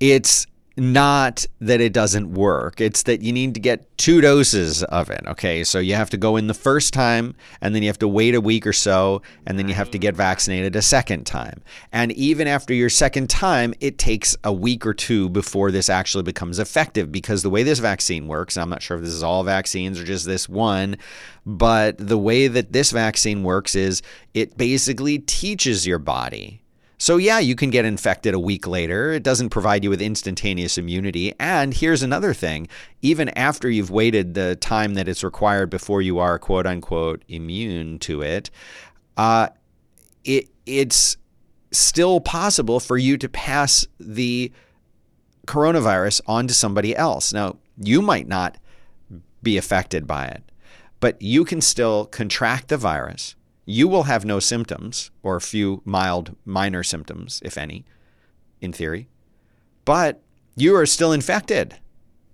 it's 0.00 0.46
not 0.76 1.44
that 1.60 1.80
it 1.80 1.92
doesn't 1.92 2.32
work. 2.32 2.80
It's 2.80 3.02
that 3.04 3.22
you 3.22 3.32
need 3.32 3.54
to 3.54 3.60
get 3.60 3.96
two 3.98 4.20
doses 4.20 4.82
of 4.84 5.10
it. 5.10 5.22
Okay. 5.26 5.64
So 5.64 5.78
you 5.78 5.94
have 5.94 6.10
to 6.10 6.16
go 6.16 6.36
in 6.36 6.46
the 6.46 6.54
first 6.54 6.94
time 6.94 7.34
and 7.60 7.74
then 7.74 7.82
you 7.82 7.88
have 7.88 7.98
to 7.98 8.08
wait 8.08 8.34
a 8.34 8.40
week 8.40 8.66
or 8.66 8.72
so 8.72 9.22
and 9.46 9.58
then 9.58 9.68
you 9.68 9.74
have 9.74 9.90
to 9.90 9.98
get 9.98 10.16
vaccinated 10.16 10.74
a 10.74 10.82
second 10.82 11.24
time. 11.24 11.62
And 11.92 12.12
even 12.12 12.48
after 12.48 12.72
your 12.72 12.88
second 12.88 13.28
time, 13.28 13.74
it 13.80 13.98
takes 13.98 14.36
a 14.44 14.52
week 14.52 14.86
or 14.86 14.94
two 14.94 15.28
before 15.28 15.70
this 15.70 15.90
actually 15.90 16.22
becomes 16.22 16.58
effective 16.58 17.12
because 17.12 17.42
the 17.42 17.50
way 17.50 17.62
this 17.62 17.78
vaccine 17.78 18.26
works, 18.26 18.56
I'm 18.56 18.70
not 18.70 18.82
sure 18.82 18.96
if 18.96 19.02
this 19.02 19.12
is 19.12 19.22
all 19.22 19.42
vaccines 19.44 20.00
or 20.00 20.04
just 20.04 20.24
this 20.26 20.48
one, 20.48 20.96
but 21.44 21.96
the 21.98 22.18
way 22.18 22.48
that 22.48 22.72
this 22.72 22.90
vaccine 22.92 23.42
works 23.42 23.74
is 23.74 24.02
it 24.32 24.56
basically 24.56 25.18
teaches 25.18 25.86
your 25.86 25.98
body 25.98 26.61
So, 27.02 27.16
yeah, 27.16 27.40
you 27.40 27.56
can 27.56 27.70
get 27.70 27.84
infected 27.84 28.32
a 28.32 28.38
week 28.38 28.64
later. 28.64 29.10
It 29.10 29.24
doesn't 29.24 29.50
provide 29.50 29.82
you 29.82 29.90
with 29.90 30.00
instantaneous 30.00 30.78
immunity. 30.78 31.34
And 31.40 31.74
here's 31.74 32.04
another 32.04 32.32
thing 32.32 32.68
even 33.00 33.28
after 33.30 33.68
you've 33.68 33.90
waited 33.90 34.34
the 34.34 34.54
time 34.54 34.94
that 34.94 35.08
it's 35.08 35.24
required 35.24 35.68
before 35.68 36.00
you 36.00 36.20
are 36.20 36.38
quote 36.38 36.64
unquote 36.64 37.24
immune 37.26 37.98
to 37.98 38.22
it, 38.22 38.52
uh, 39.16 39.48
it 40.22 40.48
it's 40.64 41.16
still 41.72 42.20
possible 42.20 42.78
for 42.78 42.96
you 42.96 43.16
to 43.16 43.28
pass 43.28 43.84
the 43.98 44.52
coronavirus 45.48 46.20
on 46.26 46.46
to 46.46 46.54
somebody 46.54 46.94
else. 46.94 47.32
Now, 47.32 47.56
you 47.78 48.00
might 48.00 48.28
not 48.28 48.58
be 49.42 49.56
affected 49.56 50.06
by 50.06 50.26
it, 50.26 50.44
but 51.00 51.20
you 51.20 51.44
can 51.44 51.60
still 51.62 52.04
contract 52.04 52.68
the 52.68 52.76
virus 52.76 53.34
you 53.64 53.88
will 53.88 54.04
have 54.04 54.24
no 54.24 54.38
symptoms 54.38 55.10
or 55.22 55.36
a 55.36 55.40
few 55.40 55.82
mild, 55.84 56.36
minor 56.44 56.82
symptoms, 56.82 57.40
if 57.44 57.56
any, 57.56 57.84
in 58.60 58.72
theory, 58.72 59.08
but 59.84 60.20
you 60.56 60.74
are 60.76 60.86
still 60.86 61.12
infected, 61.12 61.78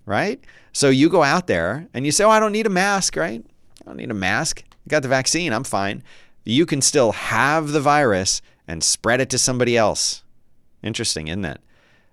right? 0.07 0.41
So 0.73 0.89
you 0.89 1.09
go 1.09 1.23
out 1.23 1.47
there 1.47 1.89
and 1.95 2.05
you 2.05 2.13
say, 2.13 2.25
Oh, 2.25 2.31
I 2.31 2.41
don't 2.41 2.53
need 2.53 2.67
a 2.67 2.71
mask, 2.71 3.17
right? 3.17 3.45
I 3.81 3.85
don't 3.85 3.97
need 3.97 4.11
a 4.11 4.15
mask. 4.15 4.63
I 4.71 4.89
got 4.89 5.03
the 5.03 5.09
vaccine. 5.09 5.53
I'm 5.53 5.65
fine. 5.65 6.03
You 6.45 6.67
can 6.67 6.81
still 6.81 7.13
have 7.13 7.73
the 7.73 7.81
virus 7.81 8.41
and 8.67 8.83
spread 8.83 9.21
it 9.21 9.31
to 9.31 9.39
somebody 9.39 9.77
else. 9.77 10.23
Interesting, 10.83 11.29
isn't 11.29 11.45
it? 11.45 11.61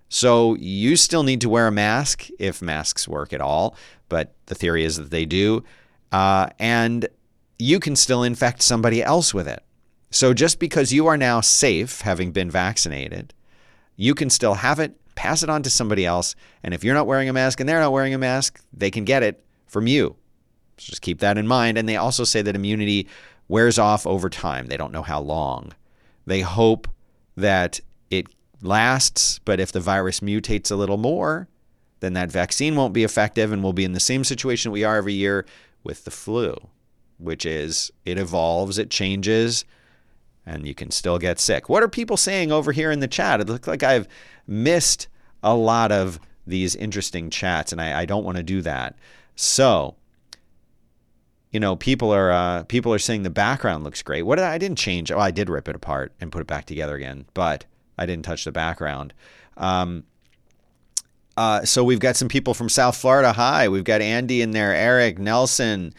So 0.08 0.54
you 0.56 0.96
still 0.96 1.22
need 1.22 1.40
to 1.40 1.48
wear 1.48 1.66
a 1.66 1.72
mask 1.72 2.28
if 2.38 2.62
masks 2.62 3.08
work 3.08 3.32
at 3.32 3.40
all, 3.40 3.76
but 4.08 4.34
the 4.46 4.54
theory 4.54 4.84
is 4.84 4.96
that 4.96 5.10
they 5.10 5.24
do. 5.24 5.64
Uh, 6.12 6.48
and 6.58 7.08
you 7.58 7.80
can 7.80 7.96
still 7.96 8.22
infect 8.22 8.62
somebody 8.62 9.02
else 9.02 9.32
with 9.32 9.48
it. 9.48 9.62
So 10.10 10.34
just 10.34 10.58
because 10.58 10.92
you 10.92 11.06
are 11.06 11.16
now 11.16 11.40
safe, 11.40 12.02
having 12.02 12.32
been 12.32 12.50
vaccinated, 12.50 13.34
you 13.96 14.14
can 14.14 14.30
still 14.30 14.54
have 14.54 14.78
it, 14.78 14.94
pass 15.14 15.42
it 15.42 15.50
on 15.50 15.62
to 15.62 15.70
somebody 15.70 16.06
else. 16.06 16.34
And 16.62 16.74
if 16.74 16.84
you're 16.84 16.94
not 16.94 17.06
wearing 17.06 17.28
a 17.28 17.32
mask 17.32 17.60
and 17.60 17.68
they're 17.68 17.80
not 17.80 17.92
wearing 17.92 18.14
a 18.14 18.18
mask, 18.18 18.60
they 18.72 18.90
can 18.90 19.04
get 19.04 19.22
it 19.22 19.44
from 19.66 19.86
you. 19.86 20.16
So 20.78 20.90
just 20.90 21.02
keep 21.02 21.20
that 21.20 21.38
in 21.38 21.46
mind. 21.46 21.78
And 21.78 21.88
they 21.88 21.96
also 21.96 22.24
say 22.24 22.42
that 22.42 22.54
immunity 22.54 23.08
wears 23.48 23.78
off 23.78 24.06
over 24.06 24.28
time. 24.28 24.66
They 24.66 24.76
don't 24.76 24.92
know 24.92 25.02
how 25.02 25.20
long. 25.20 25.72
They 26.26 26.40
hope 26.40 26.88
that 27.36 27.80
it 28.10 28.26
lasts, 28.60 29.38
but 29.44 29.60
if 29.60 29.72
the 29.72 29.80
virus 29.80 30.20
mutates 30.20 30.70
a 30.70 30.76
little 30.76 30.96
more, 30.96 31.48
then 32.00 32.12
that 32.12 32.30
vaccine 32.30 32.76
won't 32.76 32.92
be 32.92 33.04
effective 33.04 33.52
and 33.52 33.62
we'll 33.62 33.72
be 33.72 33.84
in 33.84 33.92
the 33.92 34.00
same 34.00 34.24
situation 34.24 34.70
we 34.70 34.84
are 34.84 34.96
every 34.96 35.14
year 35.14 35.46
with 35.82 36.04
the 36.04 36.10
flu 36.10 36.56
which 37.18 37.46
is 37.46 37.90
it 38.04 38.18
evolves, 38.18 38.78
it 38.78 38.90
changes, 38.90 39.64
and 40.44 40.66
you 40.66 40.74
can 40.74 40.90
still 40.90 41.18
get 41.18 41.40
sick. 41.40 41.68
What 41.68 41.82
are 41.82 41.88
people 41.88 42.16
saying 42.16 42.52
over 42.52 42.72
here 42.72 42.90
in 42.90 43.00
the 43.00 43.08
chat? 43.08 43.40
It 43.40 43.48
looks 43.48 43.66
like 43.66 43.82
I've 43.82 44.08
missed 44.46 45.08
a 45.42 45.54
lot 45.54 45.92
of 45.92 46.20
these 46.46 46.76
interesting 46.76 47.30
chats, 47.30 47.72
and 47.72 47.80
I, 47.80 48.00
I 48.00 48.04
don't 48.04 48.24
want 48.24 48.36
to 48.36 48.42
do 48.42 48.62
that. 48.62 48.96
So, 49.34 49.96
you 51.50 51.60
know, 51.60 51.76
people 51.76 52.12
are 52.12 52.30
uh, 52.30 52.64
people 52.64 52.92
are 52.94 52.98
saying 52.98 53.22
the 53.22 53.30
background 53.30 53.84
looks 53.84 54.02
great. 54.02 54.22
What 54.22 54.36
did 54.36 54.44
I, 54.44 54.54
I 54.54 54.58
didn't 54.58 54.78
change? 54.78 55.10
Oh, 55.10 55.18
I 55.18 55.30
did 55.30 55.50
rip 55.50 55.68
it 55.68 55.76
apart 55.76 56.12
and 56.20 56.32
put 56.32 56.40
it 56.40 56.46
back 56.46 56.66
together 56.66 56.94
again, 56.94 57.26
but 57.34 57.64
I 57.98 58.06
didn't 58.06 58.24
touch 58.24 58.44
the 58.44 58.52
background. 58.52 59.12
Um, 59.56 60.04
uh, 61.36 61.64
so 61.64 61.84
we've 61.84 62.00
got 62.00 62.16
some 62.16 62.28
people 62.28 62.54
from 62.54 62.68
South 62.68 62.96
Florida. 62.96 63.32
Hi, 63.32 63.68
we've 63.68 63.84
got 63.84 64.00
Andy 64.00 64.40
in 64.40 64.52
there, 64.52 64.74
Eric, 64.74 65.18
Nelson, 65.18 65.92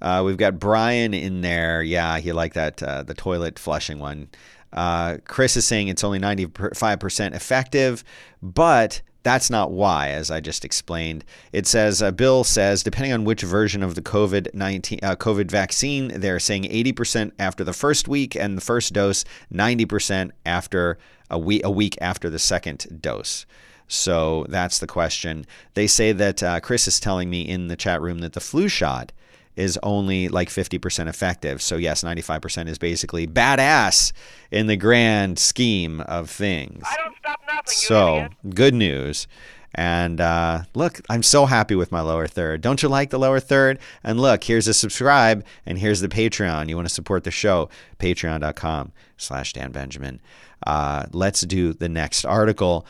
uh, 0.00 0.22
we've 0.24 0.36
got 0.36 0.58
Brian 0.58 1.14
in 1.14 1.40
there. 1.40 1.82
Yeah, 1.82 2.18
he 2.18 2.32
liked 2.32 2.54
that 2.54 2.82
uh, 2.82 3.02
the 3.02 3.14
toilet 3.14 3.58
flushing 3.58 3.98
one. 3.98 4.28
Uh, 4.72 5.18
Chris 5.26 5.56
is 5.56 5.66
saying 5.66 5.88
it's 5.88 6.04
only 6.04 6.18
95% 6.18 7.34
effective, 7.34 8.02
but 8.42 9.02
that's 9.24 9.48
not 9.48 9.72
why, 9.72 10.10
as 10.10 10.30
I 10.30 10.40
just 10.40 10.64
explained. 10.64 11.24
It 11.52 11.66
says 11.66 12.02
uh, 12.02 12.10
Bill 12.10 12.44
says 12.44 12.82
depending 12.82 13.12
on 13.12 13.24
which 13.24 13.42
version 13.42 13.82
of 13.82 13.94
the 13.94 14.02
COVID 14.02 14.54
19 14.54 14.98
uh, 15.02 15.16
COVID 15.16 15.50
vaccine, 15.50 16.08
they're 16.20 16.38
saying 16.38 16.64
80% 16.64 17.32
after 17.38 17.64
the 17.64 17.72
first 17.72 18.06
week 18.06 18.36
and 18.36 18.56
the 18.56 18.60
first 18.60 18.92
dose, 18.92 19.24
90% 19.52 20.30
after 20.44 20.98
a 21.30 21.38
week 21.38 21.64
a 21.64 21.70
week 21.70 21.96
after 22.00 22.28
the 22.28 22.38
second 22.38 23.00
dose. 23.00 23.46
So 23.88 24.46
that's 24.48 24.78
the 24.78 24.86
question. 24.86 25.46
They 25.74 25.86
say 25.86 26.12
that 26.12 26.42
uh, 26.42 26.60
Chris 26.60 26.86
is 26.86 27.00
telling 27.00 27.30
me 27.30 27.42
in 27.42 27.68
the 27.68 27.76
chat 27.76 28.00
room 28.00 28.18
that 28.18 28.34
the 28.34 28.40
flu 28.40 28.68
shot 28.68 29.12
is 29.56 29.78
only 29.82 30.28
like 30.28 30.48
50% 30.48 31.08
effective. 31.08 31.62
So, 31.62 31.76
yes, 31.76 32.02
95% 32.02 32.68
is 32.68 32.78
basically 32.78 33.26
badass 33.26 34.12
in 34.50 34.66
the 34.66 34.76
grand 34.76 35.38
scheme 35.38 36.00
of 36.02 36.30
things. 36.30 36.82
I 36.86 36.96
don't 36.96 37.16
stop 37.16 37.40
nothing. 37.46 37.62
So, 37.66 38.28
good 38.50 38.74
news. 38.74 39.26
And 39.74 40.20
uh, 40.20 40.62
look, 40.74 41.00
I'm 41.10 41.22
so 41.22 41.46
happy 41.46 41.74
with 41.74 41.90
my 41.90 42.00
lower 42.00 42.26
third. 42.26 42.60
Don't 42.60 42.82
you 42.82 42.88
like 42.88 43.10
the 43.10 43.18
lower 43.18 43.40
third? 43.40 43.80
And 44.04 44.20
look, 44.20 44.44
here's 44.44 44.68
a 44.68 44.74
subscribe 44.74 45.44
and 45.66 45.78
here's 45.78 46.00
the 46.00 46.08
Patreon. 46.08 46.68
You 46.68 46.76
want 46.76 46.88
to 46.88 46.94
support 46.94 47.24
the 47.24 47.32
show? 47.32 47.68
Patreon.com 47.98 48.92
slash 49.16 49.52
Dan 49.52 49.72
Benjamin. 49.72 50.20
Uh, 50.64 51.06
let's 51.12 51.40
do 51.40 51.72
the 51.72 51.88
next 51.88 52.24
article. 52.24 52.86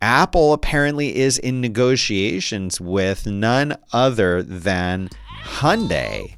Apple 0.00 0.52
apparently 0.52 1.16
is 1.16 1.38
in 1.38 1.60
negotiations 1.60 2.80
with 2.80 3.26
none 3.26 3.76
other 3.92 4.42
than 4.44 5.08
Hyundai. 5.42 6.36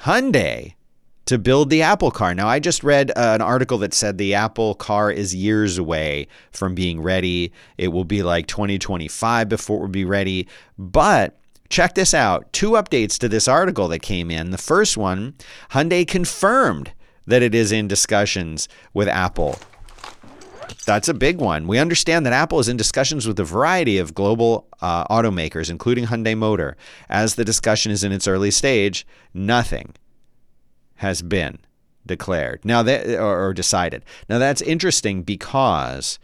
Hyundai 0.00 0.74
to 1.26 1.38
build 1.38 1.70
the 1.70 1.82
Apple 1.82 2.10
car. 2.10 2.34
Now, 2.34 2.48
I 2.48 2.58
just 2.58 2.82
read 2.82 3.10
uh, 3.10 3.14
an 3.34 3.40
article 3.40 3.78
that 3.78 3.94
said 3.94 4.18
the 4.18 4.34
Apple 4.34 4.74
car 4.74 5.10
is 5.10 5.34
years 5.34 5.78
away 5.78 6.26
from 6.50 6.74
being 6.74 7.00
ready. 7.00 7.52
It 7.78 7.88
will 7.88 8.04
be 8.04 8.22
like 8.22 8.46
2025 8.48 9.48
before 9.48 9.78
it 9.78 9.80
will 9.80 9.88
be 9.88 10.04
ready. 10.04 10.48
But 10.76 11.38
check 11.68 11.94
this 11.94 12.12
out 12.12 12.52
two 12.52 12.72
updates 12.72 13.18
to 13.18 13.28
this 13.28 13.48
article 13.48 13.88
that 13.88 14.00
came 14.00 14.30
in. 14.30 14.50
The 14.50 14.58
first 14.58 14.96
one 14.96 15.34
Hyundai 15.70 16.06
confirmed 16.06 16.92
that 17.26 17.42
it 17.42 17.54
is 17.54 17.72
in 17.72 17.88
discussions 17.88 18.68
with 18.92 19.08
Apple 19.08 19.58
that's 20.84 21.08
a 21.08 21.14
big 21.14 21.38
one. 21.38 21.66
We 21.66 21.78
understand 21.78 22.26
that 22.26 22.32
Apple 22.32 22.58
is 22.58 22.68
in 22.68 22.76
discussions 22.76 23.26
with 23.26 23.38
a 23.38 23.44
variety 23.44 23.98
of 23.98 24.14
global 24.14 24.66
uh, 24.80 25.04
automakers, 25.06 25.70
including 25.70 26.06
Hyundai 26.06 26.36
Motor. 26.36 26.76
As 27.08 27.34
the 27.34 27.44
discussion 27.44 27.92
is 27.92 28.04
in 28.04 28.12
its 28.12 28.28
early 28.28 28.50
stage, 28.50 29.06
nothing 29.32 29.94
has 30.96 31.22
been 31.22 31.58
declared 32.04 32.64
now 32.64 32.82
that 32.82 33.06
or, 33.18 33.46
or 33.46 33.54
decided. 33.54 34.04
Now 34.28 34.38
that's 34.38 34.60
interesting 34.62 35.22
because 35.22 36.18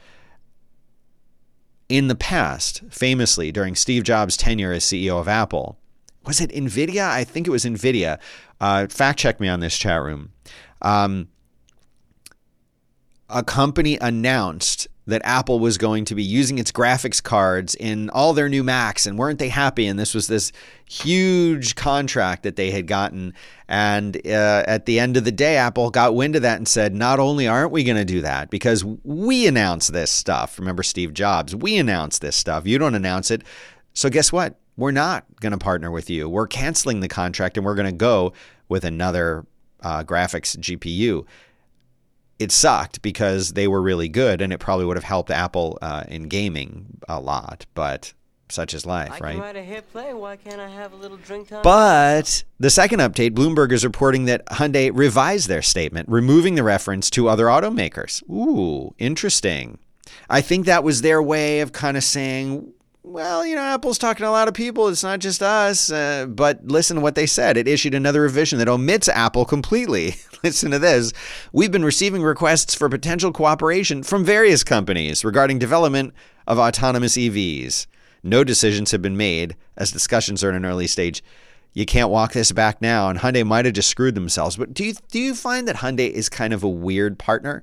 in 1.88 2.08
the 2.08 2.14
past, 2.14 2.82
famously 2.90 3.50
during 3.50 3.74
Steve 3.74 4.02
Jobs' 4.02 4.36
tenure 4.36 4.72
as 4.72 4.84
CEO 4.84 5.18
of 5.18 5.28
Apple, 5.28 5.78
was 6.26 6.40
it 6.40 6.50
Nvidia? 6.50 7.08
I 7.08 7.24
think 7.24 7.46
it 7.46 7.50
was 7.50 7.64
Nvidia. 7.64 8.18
Uh, 8.60 8.86
fact 8.88 9.18
check 9.18 9.40
me 9.40 9.48
on 9.48 9.60
this 9.60 9.76
chat 9.78 10.02
room. 10.02 10.32
Um, 10.82 11.28
a 13.30 13.42
company 13.42 13.98
announced 14.00 14.88
that 15.08 15.22
Apple 15.24 15.58
was 15.58 15.78
going 15.78 16.04
to 16.04 16.14
be 16.14 16.22
using 16.22 16.58
its 16.58 16.70
graphics 16.70 17.22
cards 17.22 17.74
in 17.74 18.10
all 18.10 18.34
their 18.34 18.48
new 18.48 18.62
Macs, 18.62 19.06
and 19.06 19.18
weren't 19.18 19.38
they 19.38 19.48
happy? 19.48 19.86
And 19.86 19.98
this 19.98 20.14
was 20.14 20.26
this 20.26 20.52
huge 20.84 21.76
contract 21.76 22.42
that 22.42 22.56
they 22.56 22.70
had 22.70 22.86
gotten. 22.86 23.32
And 23.68 24.18
uh, 24.26 24.64
at 24.66 24.84
the 24.84 25.00
end 25.00 25.16
of 25.16 25.24
the 25.24 25.32
day, 25.32 25.56
Apple 25.56 25.88
got 25.88 26.14
wind 26.14 26.36
of 26.36 26.42
that 26.42 26.58
and 26.58 26.68
said, 26.68 26.94
Not 26.94 27.18
only 27.20 27.48
aren't 27.48 27.72
we 27.72 27.84
going 27.84 27.96
to 27.96 28.04
do 28.04 28.20
that 28.20 28.50
because 28.50 28.84
we 28.84 29.46
announce 29.46 29.88
this 29.88 30.10
stuff. 30.10 30.58
Remember 30.58 30.82
Steve 30.82 31.14
Jobs? 31.14 31.56
We 31.56 31.78
announce 31.78 32.18
this 32.18 32.36
stuff. 32.36 32.66
You 32.66 32.76
don't 32.76 32.94
announce 32.94 33.30
it. 33.30 33.44
So 33.94 34.10
guess 34.10 34.30
what? 34.30 34.58
We're 34.76 34.90
not 34.90 35.24
going 35.40 35.52
to 35.52 35.58
partner 35.58 35.90
with 35.90 36.10
you. 36.10 36.28
We're 36.28 36.46
canceling 36.46 37.00
the 37.00 37.08
contract 37.08 37.56
and 37.56 37.64
we're 37.64 37.74
going 37.74 37.90
to 37.90 37.96
go 37.96 38.34
with 38.68 38.84
another 38.84 39.46
uh, 39.82 40.04
graphics 40.04 40.56
GPU 40.58 41.24
it 42.38 42.52
sucked 42.52 43.02
because 43.02 43.52
they 43.54 43.66
were 43.66 43.82
really 43.82 44.08
good 44.08 44.40
and 44.40 44.52
it 44.52 44.58
probably 44.58 44.84
would 44.84 44.96
have 44.96 45.04
helped 45.04 45.30
Apple 45.30 45.78
uh, 45.82 46.04
in 46.08 46.28
gaming 46.28 46.98
a 47.08 47.20
lot, 47.20 47.66
but 47.74 48.12
such 48.50 48.74
is 48.74 48.86
life, 48.86 49.20
right? 49.20 49.34
can 49.34 49.40
write 49.40 49.56
a 49.56 49.62
hit 49.62 49.90
play. 49.92 50.14
Why 50.14 50.36
can't 50.36 50.60
I 50.60 50.68
have 50.68 50.92
a 50.92 50.96
little 50.96 51.18
drink 51.18 51.48
time? 51.48 51.62
But 51.62 52.44
the 52.58 52.70
second 52.70 53.00
update, 53.00 53.32
Bloomberg 53.32 53.72
is 53.72 53.84
reporting 53.84 54.24
that 54.26 54.46
Hyundai 54.46 54.90
revised 54.94 55.48
their 55.48 55.62
statement, 55.62 56.08
removing 56.08 56.54
the 56.54 56.62
reference 56.62 57.10
to 57.10 57.28
other 57.28 57.46
automakers. 57.46 58.22
Ooh, 58.30 58.94
interesting. 58.98 59.78
I 60.30 60.40
think 60.40 60.66
that 60.66 60.84
was 60.84 61.02
their 61.02 61.22
way 61.22 61.60
of 61.60 61.72
kind 61.72 61.96
of 61.96 62.04
saying, 62.04 62.72
well, 63.08 63.46
you 63.46 63.56
know, 63.56 63.62
Apple's 63.62 63.96
talking 63.96 64.24
to 64.24 64.28
a 64.28 64.30
lot 64.30 64.48
of 64.48 64.54
people. 64.54 64.88
It's 64.88 65.02
not 65.02 65.20
just 65.20 65.42
us. 65.42 65.90
Uh, 65.90 66.26
but 66.26 66.66
listen 66.66 66.96
to 66.96 67.02
what 67.02 67.14
they 67.14 67.26
said. 67.26 67.56
It 67.56 67.66
issued 67.66 67.94
another 67.94 68.22
revision 68.22 68.58
that 68.58 68.68
omits 68.68 69.08
Apple 69.08 69.44
completely. 69.44 70.16
listen 70.44 70.70
to 70.70 70.78
this. 70.78 71.12
We've 71.52 71.72
been 71.72 71.84
receiving 71.84 72.22
requests 72.22 72.74
for 72.74 72.88
potential 72.88 73.32
cooperation 73.32 74.02
from 74.02 74.24
various 74.24 74.62
companies 74.62 75.24
regarding 75.24 75.58
development 75.58 76.12
of 76.46 76.58
autonomous 76.58 77.16
EVs. 77.16 77.86
No 78.22 78.44
decisions 78.44 78.90
have 78.90 79.02
been 79.02 79.16
made 79.16 79.56
as 79.76 79.90
discussions 79.90 80.44
are 80.44 80.50
in 80.50 80.56
an 80.56 80.66
early 80.66 80.86
stage. 80.86 81.22
You 81.72 81.86
can't 81.86 82.10
walk 82.10 82.32
this 82.32 82.52
back 82.52 82.82
now, 82.82 83.08
and 83.08 83.20
Hyundai 83.20 83.46
might 83.46 83.64
have 83.64 83.74
just 83.74 83.90
screwed 83.90 84.14
themselves. 84.14 84.56
But 84.56 84.74
do 84.74 84.84
you 84.84 84.94
do 85.10 85.18
you 85.18 85.34
find 85.34 85.68
that 85.68 85.76
Hyundai 85.76 86.10
is 86.10 86.28
kind 86.28 86.52
of 86.52 86.62
a 86.62 86.68
weird 86.68 87.18
partner? 87.18 87.62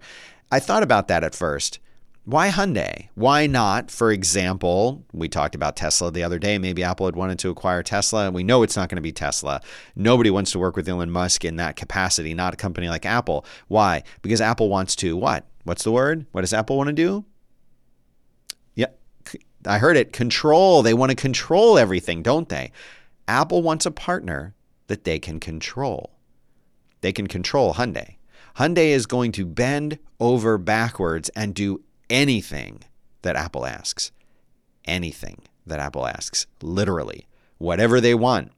I 0.51 0.59
thought 0.59 0.83
about 0.83 1.07
that 1.09 1.23
at 1.23 1.35
first. 1.35 1.79
Why 2.25 2.49
Hyundai? 2.49 3.09
Why 3.13 3.45
not, 3.45 3.91
for 3.91 4.11
example, 4.11 5.05
we 5.13 5.29
talked 5.29 5.53
about 5.53 5.75
Tesla 5.75 6.09
the 6.09 6.23
other 6.23 6.39
day. 6.39 6.57
Maybe 6.57 6.83
Apple 6.83 7.05
had 7.05 7.15
wanted 7.15 7.37
to 7.39 7.51
acquire 7.51 7.83
Tesla. 7.83 8.25
And 8.25 8.33
we 8.33 8.43
know 8.43 8.63
it's 8.63 8.75
not 8.75 8.89
going 8.89 8.97
to 8.97 9.01
be 9.01 9.11
Tesla. 9.11 9.61
Nobody 9.95 10.31
wants 10.31 10.51
to 10.53 10.59
work 10.59 10.75
with 10.75 10.89
Elon 10.89 11.11
Musk 11.11 11.45
in 11.45 11.57
that 11.57 11.75
capacity, 11.75 12.33
not 12.33 12.55
a 12.55 12.57
company 12.57 12.89
like 12.89 13.05
Apple. 13.05 13.45
Why? 13.67 14.01
Because 14.23 14.41
Apple 14.41 14.69
wants 14.69 14.95
to 14.97 15.15
what? 15.15 15.45
What's 15.65 15.83
the 15.83 15.91
word? 15.91 16.25
What 16.31 16.41
does 16.41 16.53
Apple 16.53 16.77
want 16.77 16.87
to 16.87 16.93
do? 16.93 17.25
Yeah, 18.73 18.87
I 19.67 19.77
heard 19.77 19.95
it. 19.95 20.11
Control. 20.11 20.81
They 20.81 20.95
want 20.95 21.11
to 21.11 21.15
control 21.15 21.77
everything, 21.77 22.23
don't 22.23 22.49
they? 22.49 22.71
Apple 23.27 23.61
wants 23.61 23.85
a 23.85 23.91
partner 23.91 24.55
that 24.87 25.03
they 25.03 25.19
can 25.19 25.39
control. 25.39 26.11
They 27.01 27.11
can 27.11 27.27
control 27.27 27.75
Hyundai. 27.75 28.15
Hyundai 28.57 28.87
is 28.87 29.05
going 29.05 29.31
to 29.33 29.45
bend 29.45 29.99
over 30.19 30.57
backwards 30.57 31.29
and 31.29 31.53
do 31.53 31.83
anything 32.09 32.83
that 33.21 33.35
Apple 33.35 33.65
asks. 33.65 34.11
Anything 34.85 35.41
that 35.65 35.79
Apple 35.79 36.05
asks, 36.05 36.45
literally, 36.61 37.27
whatever 37.57 37.99
they 37.99 38.13
want. 38.13 38.51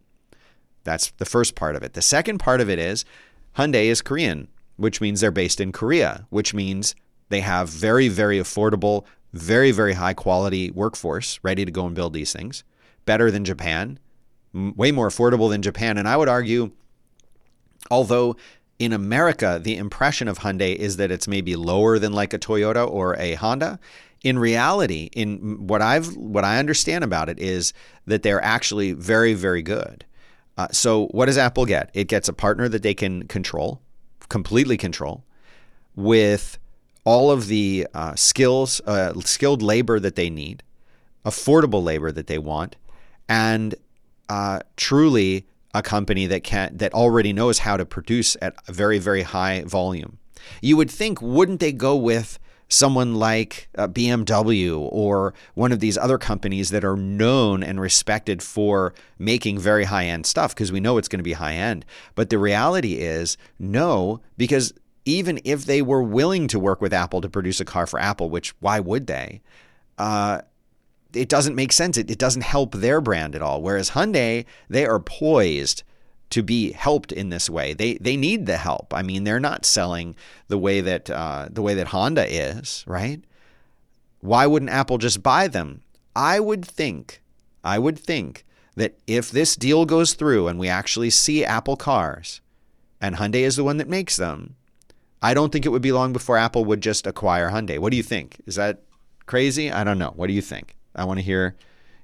That's 0.84 1.12
the 1.12 1.26
first 1.26 1.56
part 1.56 1.76
of 1.76 1.84
it. 1.84 1.94
The 1.94 2.02
second 2.02 2.40
part 2.40 2.62
of 2.62 2.70
it 2.70 2.80
is 2.80 3.06
Hyundai 3.58 3.86
is 3.86 4.02
Korean, 4.02 4.48
which 4.76 5.02
means 5.02 5.22
they're 5.22 5.32
based 5.32 5.60
in 5.60 5.72
Korea, 5.72 6.28
which 6.30 6.54
means 6.54 6.96
they 7.30 7.42
have 7.42 7.70
very, 7.70 8.08
very 8.08 8.40
affordable, 8.40 9.06
very, 9.34 9.72
very 9.72 9.94
high 9.94 10.14
quality 10.14 10.72
workforce 10.72 11.40
ready 11.44 11.66
to 11.66 11.72
go 11.72 11.86
and 11.86 11.96
build 11.96 12.14
these 12.14 12.34
things. 12.34 12.64
Better 13.06 13.32
than 13.32 13.46
Japan, 13.46 14.00
way 14.54 14.92
more 14.92 15.10
affordable 15.10 15.50
than 15.50 15.62
Japan. 15.62 15.98
And 15.98 16.08
I 16.08 16.18
would 16.18 16.30
argue, 16.30 16.72
although 17.90 18.36
in 18.80 18.94
America, 18.94 19.60
the 19.62 19.76
impression 19.76 20.28
of 20.28 20.40
Hyundai 20.40 20.76
is 20.76 20.98
that 20.98 21.12
it's 21.12 21.28
maybe 21.28 21.56
lower 21.56 21.98
than 22.00 22.14
like 22.14 22.34
a 22.34 22.40
Toyota 22.40 22.90
or 22.90 23.16
a 23.18 23.34
Honda. 23.36 23.80
In 24.24 24.38
reality, 24.40 25.10
in 25.14 25.68
what 25.68 25.82
I've 25.82 26.16
what 26.16 26.44
I 26.44 26.60
understand 26.60 27.04
about 27.04 27.30
it 27.30 27.40
is 27.40 27.74
that 28.06 28.24
they're 28.24 28.44
actually 28.44 28.92
very 28.94 29.34
very 29.34 29.62
good. 29.62 30.06
Uh, 30.58 30.68
so 30.72 31.08
what 31.08 31.28
does 31.28 31.38
Apple 31.38 31.66
get? 31.66 31.92
It 31.94 32.08
gets 32.08 32.28
a 32.28 32.34
partner 32.34 32.68
that 32.70 32.82
they 32.82 32.96
can 32.96 33.28
control, 33.28 33.80
completely 34.28 34.76
control, 34.76 35.24
with 35.96 36.58
all 37.04 37.32
of 37.32 37.48
the 37.48 37.88
uh, 37.94 38.16
skills, 38.16 38.82
uh, 38.88 39.14
skilled 39.22 39.62
labor 39.62 40.00
that 40.00 40.16
they 40.16 40.30
need, 40.30 40.64
affordable 41.24 41.84
labor 41.84 42.12
that 42.12 42.28
they 42.28 42.40
want, 42.40 42.76
and 43.30 43.76
uh, 44.30 44.60
truly 44.76 45.46
a 45.78 45.82
company 45.84 46.26
that 46.28 46.44
can 46.44 46.76
that 46.78 46.94
already 46.94 47.34
knows 47.34 47.60
how 47.60 47.78
to 47.78 47.86
produce 47.86 48.36
at 48.42 48.56
a 48.68 48.74
very 48.74 49.00
very 49.00 49.24
high 49.24 49.64
volume. 49.64 50.18
You 50.62 50.78
would 50.78 50.92
think 50.92 51.22
wouldn't 51.22 51.60
they 51.60 51.72
go 51.72 51.96
with 51.96 52.40
someone 52.70 53.16
like 53.16 53.70
uh, 53.78 53.88
BMW 53.88 54.78
or 54.92 55.34
one 55.54 55.72
of 55.72 55.80
these 55.80 55.98
other 55.98 56.18
companies 56.18 56.70
that 56.72 56.84
are 56.84 56.98
known 56.98 57.64
and 57.64 57.80
respected 57.80 58.44
for 58.44 58.94
making 59.18 59.58
very 59.58 59.86
high 59.86 60.06
end 60.06 60.26
stuff 60.26 60.54
because 60.54 60.72
we 60.72 60.80
know 60.80 60.98
it's 60.98 61.08
going 61.08 61.20
to 61.20 61.24
be 61.24 61.34
high 61.34 61.54
end. 61.54 61.86
But 62.16 62.30
the 62.30 62.38
reality 62.38 62.96
is 62.96 63.38
no 63.58 64.22
because 64.38 64.74
even 65.06 65.40
if 65.46 65.64
they 65.66 65.82
were 65.82 66.04
willing 66.04 66.48
to 66.50 66.60
work 66.60 66.82
with 66.82 66.94
Apple 66.94 67.22
to 67.22 67.30
produce 67.30 67.62
a 67.62 67.66
car 67.66 67.88
for 67.88 68.00
Apple, 68.00 68.30
which 68.30 68.54
why 68.60 68.80
would 68.80 69.08
they? 69.08 69.42
Uh, 69.98 70.42
it 71.14 71.30
doesn't 71.30 71.56
make 71.56 71.72
sense. 71.72 71.98
It, 71.98 72.12
it 72.12 72.20
doesn't 72.20 72.44
help 72.44 72.76
their 72.76 73.02
brand 73.02 73.36
at 73.36 73.42
all. 73.42 73.62
Whereas 73.62 73.92
Hyundai, 73.92 74.46
they 74.70 74.86
are 74.86 75.00
poised 75.00 75.84
to 76.30 76.44
be 76.44 76.74
helped 76.74 77.12
in 77.12 77.30
this 77.30 77.50
way. 77.50 77.74
They 77.74 77.96
they 77.96 78.18
need 78.18 78.46
the 78.46 78.58
help. 78.58 78.94
I 78.94 79.02
mean, 79.02 79.24
they're 79.24 79.40
not 79.40 79.66
selling 79.66 80.16
the 80.48 80.58
way 80.58 80.82
that 80.82 81.10
uh, 81.10 81.48
the 81.50 81.62
way 81.62 81.74
that 81.74 81.88
Honda 81.88 82.26
is, 82.28 82.84
right? 82.88 83.22
Why 84.20 84.48
wouldn't 84.48 84.72
Apple 84.72 84.98
just 84.98 85.24
buy 85.24 85.48
them? 85.48 85.84
I 86.16 86.40
would 86.40 86.66
think, 86.66 87.22
I 87.64 87.78
would 87.78 87.98
think 88.00 88.46
that 88.76 88.98
if 89.06 89.30
this 89.30 89.56
deal 89.56 89.86
goes 89.86 90.16
through 90.16 90.48
and 90.48 90.60
we 90.60 90.68
actually 90.68 91.12
see 91.12 91.46
Apple 91.46 91.78
cars, 91.78 92.42
and 93.00 93.16
Hyundai 93.16 93.42
is 93.42 93.56
the 93.56 93.64
one 93.64 93.78
that 93.78 93.88
makes 93.88 94.18
them, 94.18 94.56
I 95.22 95.34
don't 95.34 95.52
think 95.52 95.66
it 95.66 95.70
would 95.70 95.82
be 95.82 95.92
long 95.92 96.14
before 96.14 96.38
Apple 96.38 96.66
would 96.66 96.82
just 96.82 97.06
acquire 97.08 97.50
Hyundai. 97.50 97.80
What 97.80 97.92
do 97.92 97.98
you 97.98 98.04
think? 98.04 98.42
Is 98.46 98.56
that 98.56 98.82
crazy? 99.28 99.72
I 99.72 99.84
don't 99.84 100.00
know. 100.00 100.14
What 100.16 100.28
do 100.28 100.34
you 100.34 100.42
think? 100.42 100.77
I 100.98 101.06
want 101.06 101.20
to 101.20 101.24
hear 101.24 101.56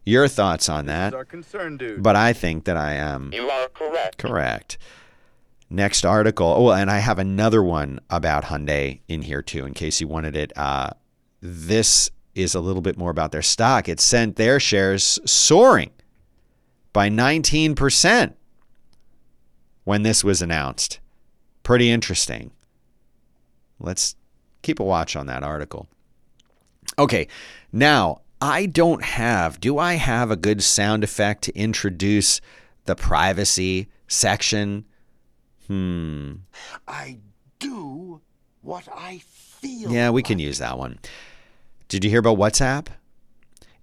your 0.06 0.28
thoughts 0.28 0.70
on 0.70 0.86
that. 0.88 1.14
Concern, 1.28 1.80
but 2.02 2.16
I 2.16 2.34
think 2.34 2.66
that 2.66 2.78
I 2.78 2.94
am. 2.94 3.32
You 3.34 3.50
are 3.50 3.70
correct. 3.70 4.18
Correct. 4.18 4.78
Next 5.70 6.06
article. 6.06 6.48
Oh, 6.48 6.72
and 6.72 6.92
I 6.92 7.00
have 7.00 7.20
another 7.20 7.64
one 7.64 8.00
about 8.10 8.46
Hyundai 8.46 9.00
in 9.08 9.24
here 9.24 9.42
too, 9.42 9.66
in 9.66 9.74
case 9.74 10.00
you 10.02 10.08
wanted 10.08 10.36
it. 10.36 10.52
Uh, 10.56 10.92
this 11.42 12.12
is 12.36 12.54
a 12.56 12.60
little 12.60 12.82
bit 12.82 12.98
more 12.98 13.12
about 13.12 13.32
their 13.32 13.42
stock. 13.42 13.88
It 13.88 14.00
sent 14.00 14.36
their 14.36 14.60
shares 14.60 15.20
soaring 15.26 15.92
by 16.92 17.10
19% 17.10 18.34
when 19.84 20.04
this 20.04 20.24
was 20.24 20.42
announced. 20.42 21.00
Pretty 21.64 21.90
interesting. 21.90 22.52
Let's 23.80 24.16
keep 24.62 24.80
a 24.80 24.84
watch 24.84 25.16
on 25.16 25.28
that 25.28 25.44
article. 25.44 25.88
Okay, 27.00 27.28
now 27.72 28.22
I 28.44 28.66
don't 28.66 29.02
have, 29.02 29.62
do 29.62 29.78
I 29.78 29.94
have 29.94 30.30
a 30.30 30.36
good 30.36 30.62
sound 30.62 31.02
effect 31.02 31.44
to 31.44 31.58
introduce 31.58 32.42
the 32.84 32.94
privacy 32.94 33.88
section? 34.10 34.84
Hmm. 35.68 36.34
I 36.86 37.20
do 37.60 38.20
what 38.62 38.86
I 38.94 39.20
feel. 39.20 39.90
Yeah, 39.90 40.10
we 40.10 40.24
can 40.24 40.40
use 40.40 40.58
that 40.58 40.78
one. 40.78 41.00
Did 41.88 42.04
you 42.04 42.10
hear 42.10 42.20
about 42.20 42.38
WhatsApp? 42.38 42.88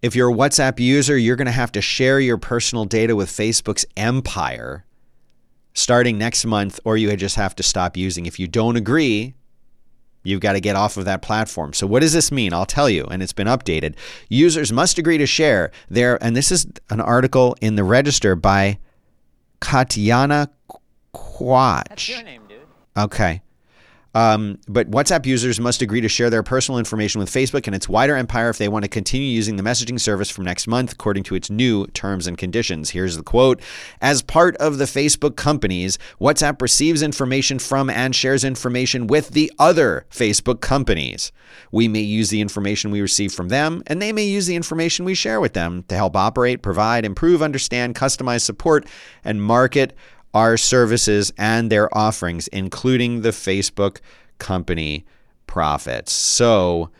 If 0.02 0.14
you're 0.14 0.30
a 0.30 0.34
WhatsApp 0.34 0.78
user, 0.78 1.16
you're 1.16 1.36
going 1.36 1.46
to 1.46 1.52
have 1.52 1.72
to 1.72 1.80
share 1.80 2.20
your 2.20 2.36
personal 2.36 2.84
data 2.84 3.16
with 3.16 3.30
Facebook's 3.30 3.86
empire 3.96 4.84
starting 5.72 6.18
next 6.18 6.44
month, 6.44 6.78
or 6.84 6.98
you 6.98 7.16
just 7.16 7.36
have 7.36 7.56
to 7.56 7.62
stop 7.62 7.96
using. 7.96 8.26
If 8.26 8.38
you 8.38 8.46
don't 8.46 8.76
agree, 8.76 9.32
You've 10.22 10.40
got 10.40 10.52
to 10.52 10.60
get 10.60 10.76
off 10.76 10.96
of 10.96 11.06
that 11.06 11.22
platform. 11.22 11.72
So, 11.72 11.86
what 11.86 12.00
does 12.00 12.12
this 12.12 12.30
mean? 12.30 12.52
I'll 12.52 12.66
tell 12.66 12.90
you, 12.90 13.04
and 13.04 13.22
it's 13.22 13.32
been 13.32 13.46
updated. 13.46 13.94
Users 14.28 14.72
must 14.72 14.98
agree 14.98 15.18
to 15.18 15.26
share 15.26 15.70
their, 15.88 16.22
and 16.22 16.36
this 16.36 16.52
is 16.52 16.66
an 16.90 17.00
article 17.00 17.56
in 17.60 17.76
the 17.76 17.84
register 17.84 18.36
by 18.36 18.78
Katyanna 19.60 20.48
Quach. 21.14 21.88
That's 21.88 22.08
your 22.08 22.22
name, 22.22 22.42
dude. 22.48 22.60
Okay. 22.96 23.42
Um, 24.14 24.58
but 24.66 24.90
WhatsApp 24.90 25.24
users 25.24 25.60
must 25.60 25.82
agree 25.82 26.00
to 26.00 26.08
share 26.08 26.30
their 26.30 26.42
personal 26.42 26.78
information 26.78 27.20
with 27.20 27.30
Facebook 27.30 27.66
and 27.66 27.76
its 27.76 27.88
wider 27.88 28.16
empire 28.16 28.50
if 28.50 28.58
they 28.58 28.68
want 28.68 28.84
to 28.84 28.88
continue 28.88 29.28
using 29.28 29.56
the 29.56 29.62
messaging 29.62 30.00
service 30.00 30.30
from 30.30 30.44
next 30.44 30.66
month, 30.66 30.92
according 30.92 31.22
to 31.24 31.34
its 31.34 31.50
new 31.50 31.86
terms 31.88 32.26
and 32.26 32.36
conditions. 32.36 32.90
Here's 32.90 33.16
the 33.16 33.22
quote 33.22 33.60
As 34.00 34.22
part 34.22 34.56
of 34.56 34.78
the 34.78 34.84
Facebook 34.84 35.36
companies, 35.36 35.98
WhatsApp 36.20 36.60
receives 36.60 37.02
information 37.02 37.58
from 37.58 37.88
and 37.88 38.14
shares 38.14 38.42
information 38.44 39.06
with 39.06 39.30
the 39.30 39.52
other 39.58 40.06
Facebook 40.10 40.60
companies. 40.60 41.30
We 41.70 41.88
may 41.88 42.00
use 42.00 42.30
the 42.30 42.40
information 42.40 42.90
we 42.90 43.00
receive 43.00 43.32
from 43.32 43.48
them, 43.48 43.82
and 43.86 44.02
they 44.02 44.12
may 44.12 44.24
use 44.24 44.46
the 44.46 44.56
information 44.56 45.04
we 45.04 45.14
share 45.14 45.40
with 45.40 45.52
them 45.52 45.84
to 45.88 45.94
help 45.94 46.16
operate, 46.16 46.62
provide, 46.62 47.04
improve, 47.04 47.42
understand, 47.42 47.94
customize, 47.94 48.42
support, 48.42 48.86
and 49.24 49.42
market 49.42 49.94
our 50.34 50.56
services 50.56 51.32
and 51.36 51.70
their 51.70 51.94
offerings, 51.96 52.48
including 52.48 53.22
the 53.22 53.30
Facebook 53.30 53.98
company 54.38 55.04
profits. 55.46 56.12
So, 56.12 56.90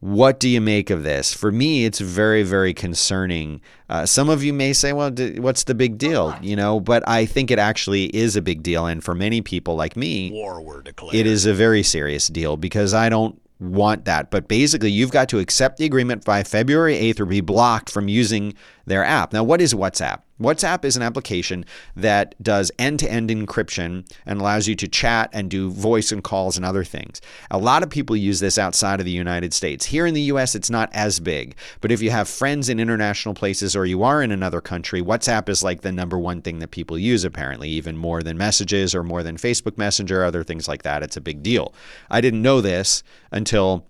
what 0.00 0.40
do 0.40 0.48
you 0.48 0.62
make 0.62 0.88
of 0.88 1.02
this? 1.02 1.34
For 1.34 1.52
me, 1.52 1.84
it's 1.84 1.98
very, 2.00 2.42
very 2.42 2.72
concerning. 2.72 3.60
Uh, 3.90 4.06
some 4.06 4.30
of 4.30 4.42
you 4.42 4.52
may 4.54 4.72
say, 4.72 4.94
well, 4.94 5.10
d- 5.10 5.38
what's 5.40 5.64
the 5.64 5.74
big 5.74 5.98
deal? 5.98 6.34
You 6.40 6.56
know, 6.56 6.80
but 6.80 7.06
I 7.06 7.26
think 7.26 7.50
it 7.50 7.58
actually 7.58 8.04
is 8.16 8.34
a 8.34 8.40
big 8.40 8.62
deal. 8.62 8.86
And 8.86 9.04
for 9.04 9.14
many 9.14 9.42
people 9.42 9.74
like 9.76 9.96
me, 9.96 10.30
War 10.32 10.62
were 10.62 10.80
declared. 10.82 11.14
it 11.14 11.26
is 11.26 11.44
a 11.44 11.52
very 11.52 11.82
serious 11.82 12.28
deal 12.28 12.56
because 12.56 12.94
I 12.94 13.10
don't 13.10 13.38
want 13.58 14.06
that. 14.06 14.30
But 14.30 14.48
basically, 14.48 14.90
you've 14.90 15.10
got 15.10 15.28
to 15.30 15.38
accept 15.38 15.76
the 15.76 15.84
agreement 15.84 16.24
by 16.24 16.44
February 16.44 16.94
8th 16.94 17.20
or 17.20 17.26
be 17.26 17.42
blocked 17.42 17.90
from 17.90 18.08
using 18.08 18.54
their 18.86 19.04
app. 19.04 19.34
Now, 19.34 19.44
what 19.44 19.60
is 19.60 19.74
WhatsApp? 19.74 20.20
WhatsApp 20.40 20.84
is 20.84 20.96
an 20.96 21.02
application 21.02 21.66
that 21.94 22.34
does 22.42 22.72
end 22.78 22.98
to 23.00 23.10
end 23.10 23.28
encryption 23.28 24.10
and 24.24 24.40
allows 24.40 24.66
you 24.66 24.74
to 24.76 24.88
chat 24.88 25.28
and 25.32 25.50
do 25.50 25.70
voice 25.70 26.12
and 26.12 26.24
calls 26.24 26.56
and 26.56 26.64
other 26.64 26.82
things. 26.82 27.20
A 27.50 27.58
lot 27.58 27.82
of 27.82 27.90
people 27.90 28.16
use 28.16 28.40
this 28.40 28.56
outside 28.56 29.00
of 29.00 29.06
the 29.06 29.12
United 29.12 29.52
States. 29.52 29.84
Here 29.84 30.06
in 30.06 30.14
the 30.14 30.22
US, 30.22 30.54
it's 30.54 30.70
not 30.70 30.88
as 30.94 31.20
big, 31.20 31.56
but 31.82 31.92
if 31.92 32.00
you 32.00 32.10
have 32.10 32.28
friends 32.28 32.70
in 32.70 32.80
international 32.80 33.34
places 33.34 33.76
or 33.76 33.84
you 33.84 34.02
are 34.02 34.22
in 34.22 34.32
another 34.32 34.62
country, 34.62 35.02
WhatsApp 35.02 35.48
is 35.50 35.62
like 35.62 35.82
the 35.82 35.92
number 35.92 36.18
one 36.18 36.40
thing 36.40 36.60
that 36.60 36.70
people 36.70 36.98
use, 36.98 37.24
apparently, 37.24 37.68
even 37.68 37.96
more 37.96 38.22
than 38.22 38.38
messages 38.38 38.94
or 38.94 39.02
more 39.02 39.22
than 39.22 39.36
Facebook 39.36 39.76
Messenger, 39.76 40.24
other 40.24 40.42
things 40.42 40.66
like 40.66 40.82
that. 40.82 41.02
It's 41.02 41.16
a 41.18 41.20
big 41.20 41.42
deal. 41.42 41.74
I 42.10 42.22
didn't 42.22 42.42
know 42.42 42.62
this 42.62 43.02
until 43.30 43.86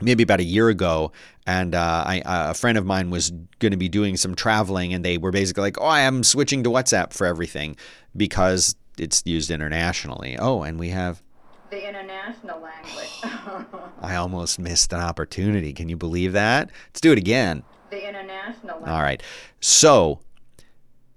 maybe 0.00 0.22
about 0.22 0.40
a 0.40 0.44
year 0.44 0.68
ago, 0.68 1.12
and 1.46 1.74
uh, 1.74 2.04
I, 2.06 2.20
uh, 2.20 2.50
a 2.50 2.54
friend 2.54 2.78
of 2.78 2.86
mine 2.86 3.10
was 3.10 3.30
going 3.58 3.72
to 3.72 3.76
be 3.76 3.88
doing 3.88 4.16
some 4.16 4.34
traveling, 4.34 4.94
and 4.94 5.04
they 5.04 5.18
were 5.18 5.32
basically 5.32 5.62
like, 5.62 5.80
"Oh, 5.80 5.86
I 5.86 6.00
am 6.00 6.22
switching 6.22 6.62
to 6.64 6.70
WhatsApp 6.70 7.12
for 7.12 7.26
everything 7.26 7.76
because 8.16 8.76
it's 8.98 9.22
used 9.26 9.50
internationally." 9.50 10.36
Oh, 10.38 10.62
and 10.62 10.78
we 10.78 10.88
have 10.90 11.22
The 11.70 11.86
international 11.88 12.60
language. 12.60 13.08
I 14.02 14.16
almost 14.16 14.58
missed 14.58 14.92
an 14.92 15.00
opportunity. 15.00 15.72
Can 15.72 15.88
you 15.88 15.96
believe 15.96 16.32
that? 16.32 16.70
Let's 16.88 17.00
do 17.00 17.12
it 17.12 17.18
again. 17.18 17.62
the 17.90 18.08
international 18.08 18.74
language. 18.76 18.88
All 18.90 19.02
right. 19.02 19.22
So, 19.60 20.20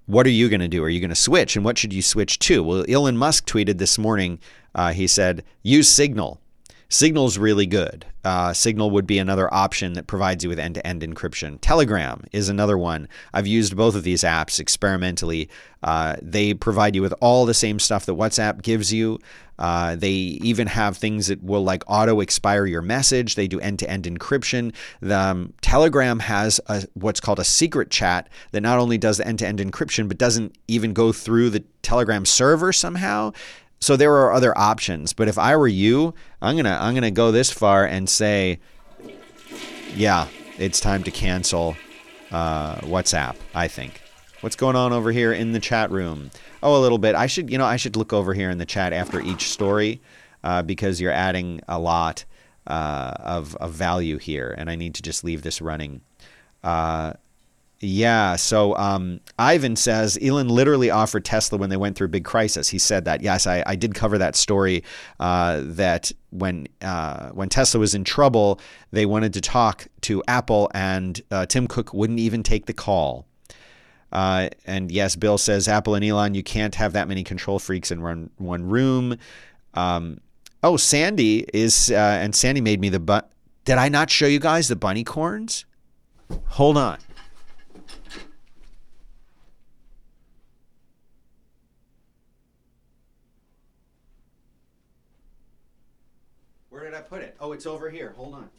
what 0.05 0.25
are 0.27 0.31
you 0.31 0.49
going 0.49 0.59
to 0.61 0.67
do? 0.67 0.83
Are 0.83 0.89
you 0.89 0.99
going 0.99 1.09
to 1.09 1.15
switch? 1.15 1.55
And 1.55 1.65
what 1.65 1.77
should 1.77 1.93
you 1.93 2.01
switch 2.01 2.37
to? 2.39 2.61
Well, 2.63 2.85
Elon 2.87 3.17
Musk 3.17 3.47
tweeted 3.47 3.77
this 3.79 3.97
morning. 3.97 4.39
Uh, 4.75 4.91
he 4.91 5.07
said, 5.07 5.43
use 5.63 5.89
Signal. 5.89 6.39
Signal's 6.89 7.37
really 7.37 7.65
good. 7.65 8.05
Uh, 8.23 8.53
Signal 8.53 8.91
would 8.91 9.07
be 9.07 9.19
another 9.19 9.51
option 9.53 9.93
that 9.93 10.07
provides 10.07 10.43
you 10.43 10.49
with 10.49 10.59
end 10.59 10.75
to 10.75 10.85
end 10.85 11.01
encryption. 11.01 11.57
Telegram 11.61 12.23
is 12.31 12.49
another 12.49 12.77
one. 12.77 13.07
I've 13.33 13.47
used 13.47 13.75
both 13.75 13.95
of 13.95 14.03
these 14.03 14.23
apps 14.23 14.59
experimentally. 14.59 15.49
Uh, 15.83 16.15
they 16.21 16.53
provide 16.53 16.95
you 16.95 17.01
with 17.01 17.13
all 17.21 17.45
the 17.45 17.53
same 17.53 17.79
stuff 17.79 18.05
that 18.05 18.13
WhatsApp 18.13 18.61
gives 18.61 18.93
you. 18.93 19.19
Uh, 19.57 19.95
they 19.95 20.11
even 20.11 20.67
have 20.67 20.97
things 20.97 21.27
that 21.27 21.41
will 21.43 21.63
like 21.63 21.83
auto 21.87 22.19
expire 22.19 22.65
your 22.65 22.81
message. 22.81 23.35
They 23.35 23.47
do 23.47 23.59
end 23.59 23.79
to 23.79 23.89
end 23.89 24.05
encryption. 24.05 24.73
The, 24.99 25.17
um, 25.17 25.53
Telegram 25.61 26.19
has 26.19 26.59
a, 26.67 26.85
what's 26.93 27.19
called 27.19 27.39
a 27.39 27.43
secret 27.43 27.89
chat 27.89 28.29
that 28.51 28.61
not 28.61 28.79
only 28.79 28.97
does 28.97 29.17
the 29.17 29.27
end 29.27 29.39
to 29.39 29.47
end 29.47 29.59
encryption, 29.59 30.07
but 30.07 30.17
doesn't 30.17 30.55
even 30.67 30.93
go 30.93 31.11
through 31.11 31.51
the 31.51 31.63
Telegram 31.81 32.25
server 32.25 32.73
somehow. 32.73 33.31
So 33.79 33.95
there 33.95 34.13
are 34.13 34.33
other 34.33 34.57
options, 34.57 35.13
but 35.13 35.27
if 35.27 35.37
I 35.37 35.55
were 35.55 35.67
you, 35.67 36.13
I'm 36.45 36.55
gonna 36.55 36.77
I'm 36.79 36.93
gonna 36.93 37.11
go 37.11 37.31
this 37.31 37.49
far 37.51 37.85
and 37.85 38.07
say, 38.07 38.59
yeah, 39.95 40.27
it's 40.59 40.79
time 40.79 41.03
to 41.03 41.11
cancel 41.11 41.75
uh, 42.31 42.75
WhatsApp. 42.81 43.35
I 43.55 43.67
think. 43.67 44.01
What's 44.41 44.55
going 44.55 44.75
on 44.75 44.93
over 44.93 45.11
here 45.11 45.33
in 45.33 45.53
the 45.53 45.59
chat 45.59 45.89
room? 45.89 46.29
Oh, 46.61 46.77
a 46.77 46.81
little 46.81 46.99
bit. 46.99 47.15
I 47.15 47.25
should 47.25 47.49
you 47.49 47.57
know 47.57 47.65
I 47.65 47.77
should 47.77 47.95
look 47.95 48.13
over 48.13 48.33
here 48.35 48.51
in 48.51 48.59
the 48.59 48.65
chat 48.65 48.93
after 48.93 49.19
each 49.19 49.49
story 49.49 50.01
uh, 50.43 50.61
because 50.61 51.01
you're 51.01 51.11
adding 51.11 51.61
a 51.67 51.79
lot 51.79 52.25
uh, 52.67 53.13
of 53.19 53.55
of 53.55 53.71
value 53.71 54.19
here, 54.19 54.53
and 54.55 54.69
I 54.69 54.75
need 54.75 54.93
to 54.95 55.01
just 55.01 55.23
leave 55.23 55.41
this 55.41 55.61
running. 55.61 56.01
Yeah. 57.81 58.35
So 58.37 58.75
um, 58.77 59.19
Ivan 59.37 59.75
says 59.75 60.17
Elon 60.21 60.47
literally 60.47 60.89
offered 60.89 61.25
Tesla 61.25 61.57
when 61.57 61.69
they 61.69 61.77
went 61.77 61.97
through 61.97 62.05
a 62.05 62.09
big 62.09 62.23
crisis. 62.23 62.69
He 62.69 62.79
said 62.79 63.05
that. 63.05 63.21
Yes, 63.21 63.45
I, 63.45 63.63
I 63.65 63.75
did 63.75 63.93
cover 63.93 64.17
that 64.17 64.35
story. 64.35 64.83
Uh, 65.19 65.61
that 65.63 66.11
when 66.31 66.67
uh, 66.81 67.29
when 67.29 67.49
Tesla 67.49 67.79
was 67.79 67.93
in 67.93 68.03
trouble, 68.03 68.59
they 68.91 69.05
wanted 69.05 69.33
to 69.33 69.41
talk 69.41 69.87
to 70.01 70.23
Apple, 70.27 70.71
and 70.73 71.21
uh, 71.31 71.45
Tim 71.45 71.67
Cook 71.67 71.93
wouldn't 71.93 72.19
even 72.19 72.43
take 72.43 72.65
the 72.65 72.73
call. 72.73 73.27
Uh, 74.11 74.49
and 74.65 74.91
yes, 74.91 75.17
Bill 75.17 75.37
says 75.37 75.67
Apple 75.67 75.95
and 75.95 76.05
Elon, 76.05 76.35
you 76.35 76.43
can't 76.43 76.75
have 76.75 76.93
that 76.93 77.07
many 77.07 77.23
control 77.23 77.59
freaks 77.59 77.91
in 77.91 78.01
one 78.01 78.29
one 78.37 78.63
room. 78.63 79.17
Um, 79.73 80.21
oh, 80.63 80.77
Sandy 80.77 81.45
is, 81.53 81.91
uh, 81.91 81.95
and 81.95 82.33
Sandy 82.33 82.61
made 82.61 82.79
me 82.79 82.89
the 82.89 82.99
but. 82.99 83.31
Did 83.65 83.79
I 83.79 83.89
not 83.89 84.09
show 84.09 84.27
you 84.27 84.39
guys 84.39 84.67
the 84.67 84.75
bunny 84.75 85.03
corns? 85.03 85.65
Hold 86.49 86.77
on. 86.77 86.99
I 96.95 97.01
put 97.01 97.21
it? 97.21 97.35
Oh, 97.39 97.51
it's 97.51 97.65
over 97.65 97.89
here. 97.89 98.13
Hold 98.17 98.35
on. 98.35 98.49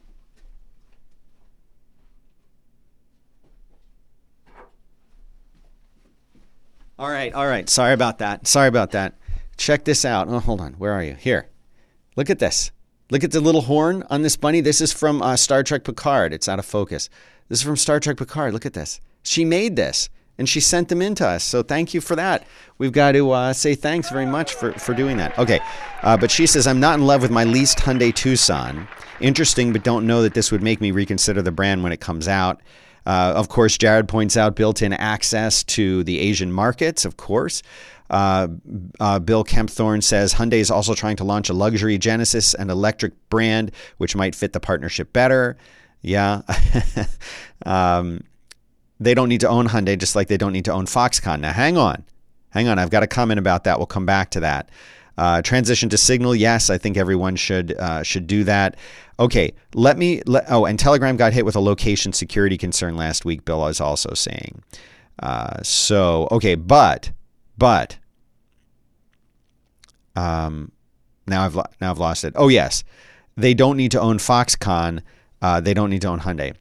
All 6.99 7.11
right, 7.11 7.33
all 7.35 7.47
right. 7.47 7.69
Sorry 7.69 7.93
about 7.93 8.19
that. 8.19 8.47
Sorry 8.47 8.69
about 8.69 8.93
that. 8.93 9.15
Check 9.57 9.85
this 9.85 10.05
out. 10.05 10.29
Oh, 10.29 10.39
hold 10.39 10.61
on. 10.61 10.75
Where 10.75 10.93
are 10.93 11.03
you? 11.03 11.15
Here. 11.15 11.49
Look 12.17 12.31
at 12.31 12.39
this. 12.39 12.71
Look 13.11 13.23
at 13.23 13.33
the 13.33 13.41
little 13.41 13.63
horn 13.63 14.03
on 14.09 14.23
this 14.23 14.37
bunny. 14.37 14.61
This 14.61 14.81
is 14.81 14.93
from 14.93 15.23
uh, 15.23 15.37
Star 15.37 15.63
Trek 15.63 15.85
Picard. 15.85 16.33
It's 16.33 16.49
out 16.49 16.59
of 16.59 16.65
focus. 16.65 17.11
This 17.49 17.61
is 17.61 17.65
from 17.65 17.77
Star 17.77 18.01
Trek 18.01 18.17
Picard. 18.17 18.53
Look 18.53 18.67
at 18.67 18.73
this. 18.73 19.01
She 19.23 19.45
made 19.45 19.77
this 19.77 20.09
and 20.39 20.49
she 20.49 20.61
sent 20.61 20.89
them 20.89 21.03
in 21.03 21.15
to 21.17 21.27
us. 21.27 21.45
So 21.45 21.63
thank 21.63 21.95
you 21.95 22.01
for 22.01 22.17
that. 22.17 22.47
We've 22.79 22.93
got 22.93 23.13
to 23.13 23.31
uh, 23.31 23.53
say 23.53 23.75
thanks 23.75 24.11
very 24.11 24.27
much 24.27 24.55
for, 24.55 24.73
for 24.73 24.95
doing 24.95 25.17
that. 25.17 25.39
Okay. 25.39 25.61
Uh, 26.03 26.17
but 26.17 26.31
she 26.31 26.47
says, 26.47 26.67
I'm 26.67 26.81
not 26.81 26.99
in 26.99 27.07
love 27.07 27.23
with 27.23 27.31
my 27.31 27.45
leased 27.45 27.79
Hyundai 27.79 28.15
Tucson. 28.15 28.87
Interesting, 29.21 29.73
but 29.73 29.83
don't 29.83 30.07
know 30.07 30.23
that 30.23 30.35
this 30.35 30.53
would 30.53 30.63
make 30.63 30.81
me 30.81 30.91
reconsider 30.91 31.43
the 31.43 31.53
brand 31.53 31.83
when 31.83 31.93
it 31.93 32.01
comes 32.01 32.29
out. 32.29 32.61
Uh, 33.07 33.33
of 33.37 33.49
course, 33.49 33.79
Jared 33.79 34.09
points 34.09 34.37
out 34.37 34.57
built 34.57 34.83
in 34.83 34.93
access 34.93 35.63
to 35.63 36.03
the 36.05 36.19
Asian 36.19 36.53
markets, 36.53 37.05
of 37.05 37.17
course. 37.17 37.63
Uh, 38.11 38.49
uh, 39.01 39.19
Bill 39.19 39.45
Kempthorne 39.45 40.03
says 40.03 40.35
Hyundai 40.35 40.55
is 40.55 40.71
also 40.71 40.95
trying 40.95 41.17
to 41.17 41.25
launch 41.25 41.49
a 41.49 41.53
luxury 41.53 41.99
Genesis 41.99 42.55
and 42.55 42.71
electric 42.71 43.13
brand, 43.31 43.73
which 43.99 44.15
might 44.15 44.35
fit 44.35 44.53
the 44.53 44.61
partnership 44.61 45.13
better. 45.13 45.57
Yeah. 46.03 46.43
um, 47.67 48.23
they 48.99 49.15
don't 49.15 49.29
need 49.29 49.41
to 49.41 49.49
own 49.49 49.69
Hyundai, 49.69 49.99
just 49.99 50.17
like 50.17 50.29
they 50.29 50.37
don't 50.37 50.53
need 50.53 50.65
to 50.67 50.73
own 50.73 50.87
Foxconn. 50.87 51.41
Now, 51.41 51.53
hang 51.53 51.77
on. 51.77 52.05
Hang 52.51 52.69
on. 52.69 52.79
I've 52.79 52.91
got 52.91 53.03
a 53.03 53.07
comment 53.07 53.39
about 53.39 53.65
that. 53.65 53.79
We'll 53.79 53.87
come 53.87 54.07
back 54.07 54.31
to 54.31 54.41
that. 54.41 54.71
Uh, 55.19 55.41
transition 55.41 55.89
to 55.89 55.97
Signal, 55.97 56.35
yes, 56.35 56.69
I 56.69 56.77
think 56.77 56.97
everyone 56.99 57.37
should 57.37 57.73
uh, 57.79 58.03
should 58.03 58.27
do 58.27 58.45
that. 58.45 58.77
Okay, 59.19 59.55
let 59.75 59.97
me. 59.97 60.21
Let, 60.27 60.45
oh, 60.51 60.67
and 60.67 60.79
Telegram 60.79 61.17
got 61.17 61.33
hit 61.33 61.47
with 61.47 61.57
a 61.57 61.61
location 61.61 62.13
security 62.13 62.59
concern 62.59 62.97
last 62.97 63.25
week. 63.25 63.47
Bill 63.47 63.67
is 63.69 63.81
also 63.81 64.13
saying. 64.13 64.63
Uh, 65.19 65.63
so 65.63 66.29
okay, 66.31 66.55
but 66.55 67.13
but 67.57 67.97
um, 70.15 70.71
now 71.27 71.47
I've 71.47 71.57
now 71.81 71.91
I've 71.91 71.99
lost 71.99 72.25
it. 72.25 72.35
Oh 72.37 72.49
yes, 72.49 72.85
they 73.37 73.55
don't 73.55 73.79
need 73.79 73.93
to 73.93 74.01
own 74.01 74.19
Foxconn. 74.19 75.01
Uh, 75.41 75.61
they 75.61 75.73
don't 75.73 75.89
need 75.89 76.03
to 76.03 76.09
own 76.09 76.21
Hyundai. 76.21 76.55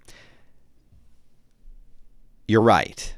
You're 2.48 2.62
right. 2.62 3.16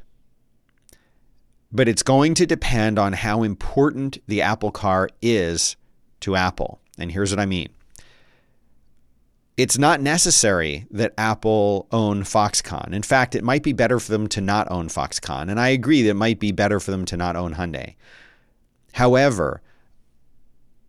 But 1.72 1.88
it's 1.88 2.04
going 2.04 2.34
to 2.36 2.46
depend 2.46 2.98
on 2.98 3.14
how 3.14 3.44
important 3.44 4.20
the 4.28 4.42
Apple 4.42 4.72
car 4.72 5.10
is 5.22 5.76
to 6.22 6.36
Apple. 6.36 6.80
And 6.98 7.12
here's 7.12 7.32
what 7.32 7.40
I 7.40 7.46
mean 7.46 7.70
it's 9.58 9.78
not 9.78 10.00
necessary 10.00 10.86
that 10.92 11.16
Apple 11.18 11.88
own 11.92 12.24
Foxconn. 12.24 12.94
In 12.94 13.02
fact, 13.02 13.34
it 13.34 13.44
might 13.44 13.64
be 13.64 13.74
better 13.74 14.00
for 14.00 14.12
them 14.12 14.28
to 14.28 14.40
not 14.40 14.70
own 14.70 14.88
Foxconn. 14.88 15.50
And 15.50 15.60
I 15.60 15.70
agree 15.70 16.04
that 16.04 16.12
it 16.12 16.16
might 16.16 16.40
be 16.40 16.52
better 16.52 16.80
for 16.80 16.92
them 16.92 17.06
to 17.06 17.18
not 17.18 17.36
own 17.36 17.56
Hyundai. 17.56 17.96
However, 18.94 19.62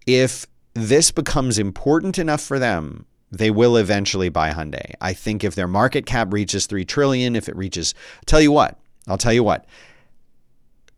if 0.06 0.46
this 0.74 1.10
becomes 1.10 1.58
important 1.58 2.18
enough 2.18 2.42
for 2.42 2.58
them, 2.58 3.06
they 3.30 3.50
will 3.50 3.76
eventually 3.76 4.28
buy 4.28 4.50
Hyundai. 4.50 4.92
I 5.00 5.12
think 5.12 5.44
if 5.44 5.54
their 5.54 5.68
market 5.68 6.06
cap 6.06 6.32
reaches 6.32 6.66
3 6.66 6.84
trillion, 6.84 7.36
if 7.36 7.48
it 7.48 7.56
reaches 7.56 7.94
tell 8.26 8.40
you 8.40 8.52
what. 8.52 8.78
I'll 9.06 9.18
tell 9.18 9.32
you 9.32 9.44
what. 9.44 9.66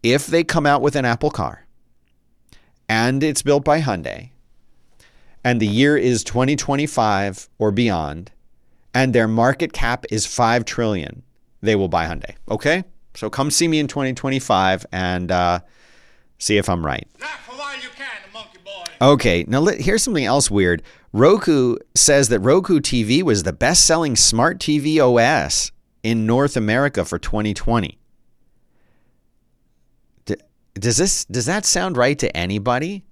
If 0.03 0.27
they 0.27 0.45
come 0.45 0.67
out 0.67 0.83
with 0.83 0.97
an 0.97 1.05
Apple 1.05 1.31
car 1.31 1.67
and 2.89 3.23
it's 3.23 3.43
built 3.43 3.65
by 3.65 3.81
Hyundai, 3.81 4.31
and 5.43 5.61
the 5.61 5.67
year 5.67 5.97
is 5.97 6.23
2025 6.25 7.49
or 7.59 7.71
beyond, 7.71 8.31
and 8.93 9.15
their 9.15 9.29
market 9.29 9.73
cap 9.73 10.05
is 10.11 10.27
5 10.27 10.65
trillion, 10.65 11.23
they 11.63 11.77
will 11.77 11.89
buy 11.89 12.07
Hyundai. 12.07 12.35
Okay? 12.51 12.85
So 13.15 13.31
come 13.31 13.51
see 13.51 13.69
me 13.69 13.79
in 13.79 13.87
2025 13.87 14.87
and 14.93 15.31
uh, 15.31 15.61
see 16.39 16.57
if 16.57 16.69
I'm 16.69 16.85
right. 16.85 17.07
Laugh 17.21 17.49
a 17.53 17.57
while 17.57 17.77
you 17.77 17.89
can, 17.97 18.07
monkey 18.33 18.59
boy. 18.65 18.90
Okay, 19.03 19.45
now 19.49 19.61
let, 19.61 19.81
here's 19.81 20.03
something 20.03 20.25
else 20.25 20.51
weird. 20.51 20.83
Roku 21.13 21.77
says 21.95 22.29
that 22.29 22.41
Roku 22.41 22.81
TV 22.81 23.23
was 23.23 23.43
the 23.43 23.53
best 23.53 23.87
selling 23.87 24.15
smart 24.15 24.59
TV 24.59 24.99
OS 24.99 25.73
in 26.03 26.27
North 26.27 26.57
America 26.57 27.05
for 27.05 27.19
2020. 27.19 27.99
D- 30.27 30.37
does 30.75 30.99
this 30.99 31.25
does 31.25 31.47
that 31.47 31.65
sound 31.65 31.97
right 31.97 32.19
to 32.19 32.37
anybody? 32.37 33.05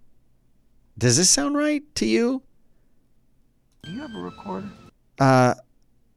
Does 0.98 1.16
this 1.16 1.30
sound 1.30 1.56
right 1.56 1.82
to 1.94 2.06
you? 2.06 2.42
Do 3.82 3.92
you 3.92 4.00
have 4.00 4.14
a 4.14 4.18
recorder? 4.18 4.68
Uh, 5.18 5.54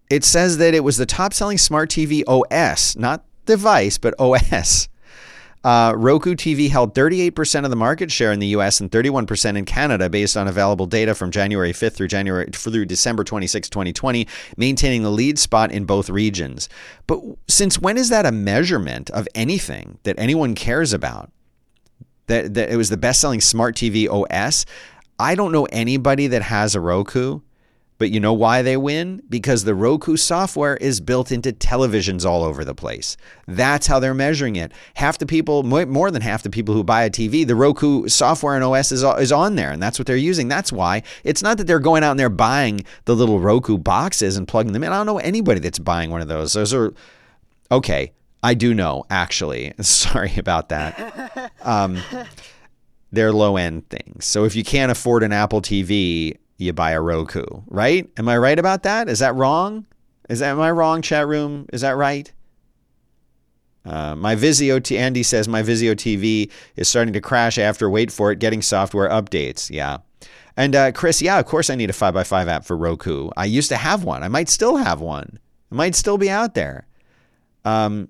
it 0.09 0.25
says 0.25 0.57
that 0.57 0.73
it 0.73 0.83
was 0.83 0.97
the 0.97 1.05
top 1.05 1.33
selling 1.33 1.57
smart 1.57 1.89
TV 1.89 2.23
OS, 2.27 2.97
not 2.97 3.23
device, 3.45 3.97
but 3.97 4.13
OS. 4.19 4.89
Uh, 5.63 5.93
Roku 5.95 6.33
TV 6.33 6.69
held 6.69 6.95
38% 6.95 7.63
of 7.65 7.69
the 7.69 7.75
market 7.75 8.11
share 8.11 8.31
in 8.31 8.39
the 8.39 8.47
US 8.47 8.79
and 8.79 8.89
31% 8.89 9.57
in 9.57 9.65
Canada 9.65 10.09
based 10.09 10.35
on 10.35 10.47
available 10.47 10.87
data 10.87 11.13
from 11.13 11.29
January 11.29 11.71
5th 11.71 11.93
through 11.93 12.07
January 12.07 12.49
through 12.51 12.85
December 12.85 13.23
26, 13.23 13.69
2020, 13.69 14.27
maintaining 14.57 15.03
the 15.03 15.11
lead 15.11 15.37
spot 15.37 15.71
in 15.71 15.85
both 15.85 16.09
regions. 16.09 16.67
But 17.05 17.21
since 17.47 17.77
when 17.77 17.97
is 17.97 18.09
that 18.09 18.25
a 18.25 18.31
measurement 18.31 19.11
of 19.11 19.27
anything 19.35 19.99
that 20.03 20.17
anyone 20.17 20.55
cares 20.55 20.93
about? 20.93 21.31
That, 22.27 22.53
that 22.53 22.71
it 22.71 22.77
was 22.77 22.89
the 22.89 22.97
best-selling 22.97 23.41
smart 23.41 23.75
TV 23.75 24.07
OS? 24.09 24.65
I 25.19 25.35
don't 25.35 25.51
know 25.51 25.65
anybody 25.65 26.27
that 26.27 26.41
has 26.43 26.73
a 26.73 26.79
Roku 26.79 27.41
But 28.01 28.09
you 28.09 28.19
know 28.19 28.33
why 28.33 28.63
they 28.63 28.77
win? 28.77 29.21
Because 29.29 29.63
the 29.63 29.75
Roku 29.75 30.15
software 30.17 30.75
is 30.77 30.99
built 30.99 31.31
into 31.31 31.51
televisions 31.51 32.25
all 32.25 32.43
over 32.43 32.65
the 32.65 32.73
place. 32.73 33.15
That's 33.45 33.85
how 33.85 33.99
they're 33.99 34.15
measuring 34.15 34.55
it. 34.55 34.71
Half 34.95 35.19
the 35.19 35.27
people, 35.27 35.61
more 35.61 36.09
than 36.09 36.23
half 36.23 36.41
the 36.41 36.49
people 36.49 36.73
who 36.73 36.83
buy 36.83 37.03
a 37.03 37.11
TV, 37.11 37.45
the 37.45 37.55
Roku 37.55 38.07
software 38.07 38.55
and 38.55 38.63
OS 38.63 38.91
is, 38.91 39.03
is 39.03 39.31
on 39.31 39.53
there, 39.53 39.69
and 39.69 39.83
that's 39.83 39.99
what 39.99 40.07
they're 40.07 40.17
using. 40.17 40.47
That's 40.47 40.71
why 40.71 41.03
it's 41.23 41.43
not 41.43 41.59
that 41.59 41.67
they're 41.67 41.79
going 41.79 42.03
out 42.03 42.09
and 42.09 42.19
they're 42.19 42.27
buying 42.29 42.83
the 43.05 43.15
little 43.15 43.39
Roku 43.39 43.77
boxes 43.77 44.35
and 44.35 44.47
plugging 44.47 44.73
them 44.73 44.83
in. 44.83 44.91
I 44.91 44.97
don't 44.97 45.05
know 45.05 45.19
anybody 45.19 45.59
that's 45.59 45.77
buying 45.77 46.09
one 46.09 46.21
of 46.21 46.27
those. 46.27 46.53
Those 46.53 46.73
are 46.73 46.95
okay. 47.71 48.13
I 48.41 48.55
do 48.55 48.73
know, 48.73 49.05
actually. 49.11 49.73
Sorry 49.79 50.33
about 50.37 50.69
that. 50.69 51.51
Um, 51.61 52.01
they're 53.11 53.31
low 53.31 53.57
end 53.57 53.87
things. 53.89 54.25
So 54.25 54.45
if 54.45 54.55
you 54.55 54.63
can't 54.63 54.91
afford 54.91 55.21
an 55.21 55.31
Apple 55.31 55.61
TV, 55.61 56.37
you 56.61 56.73
buy 56.73 56.91
a 56.91 57.01
Roku, 57.01 57.43
right? 57.67 58.09
Am 58.17 58.29
I 58.29 58.37
right 58.37 58.59
about 58.59 58.83
that? 58.83 59.09
Is 59.09 59.19
that 59.19 59.35
wrong? 59.35 59.85
Is 60.29 60.39
that 60.39 60.51
am 60.51 60.61
I 60.61 60.71
wrong, 60.71 61.01
chat 61.01 61.27
room? 61.27 61.67
Is 61.73 61.81
that 61.81 61.97
right? 61.97 62.31
Uh, 63.83 64.15
my 64.15 64.35
Vizio, 64.35 64.81
T- 64.81 64.97
Andy 64.97 65.23
says 65.23 65.47
my 65.47 65.63
Vizio 65.63 65.93
TV 65.93 66.51
is 66.75 66.87
starting 66.87 67.13
to 67.13 67.21
crash 67.21 67.57
after, 67.57 67.89
wait 67.89 68.11
for 68.11 68.31
it, 68.31 68.39
getting 68.39 68.61
software 68.61 69.09
updates. 69.09 69.71
Yeah. 69.71 69.97
And 70.55 70.75
uh, 70.75 70.91
Chris, 70.91 71.21
yeah, 71.21 71.39
of 71.39 71.45
course 71.45 71.69
I 71.69 71.75
need 71.75 71.89
a 71.89 71.93
5x5 71.93 72.47
app 72.47 72.65
for 72.65 72.77
Roku. 72.77 73.29
I 73.35 73.45
used 73.45 73.69
to 73.69 73.77
have 73.77 74.03
one. 74.03 74.21
I 74.21 74.27
might 74.27 74.49
still 74.49 74.77
have 74.77 75.01
one. 75.01 75.39
It 75.71 75.75
might 75.75 75.95
still 75.95 76.17
be 76.17 76.29
out 76.29 76.53
there. 76.53 76.85
Um, 77.65 78.09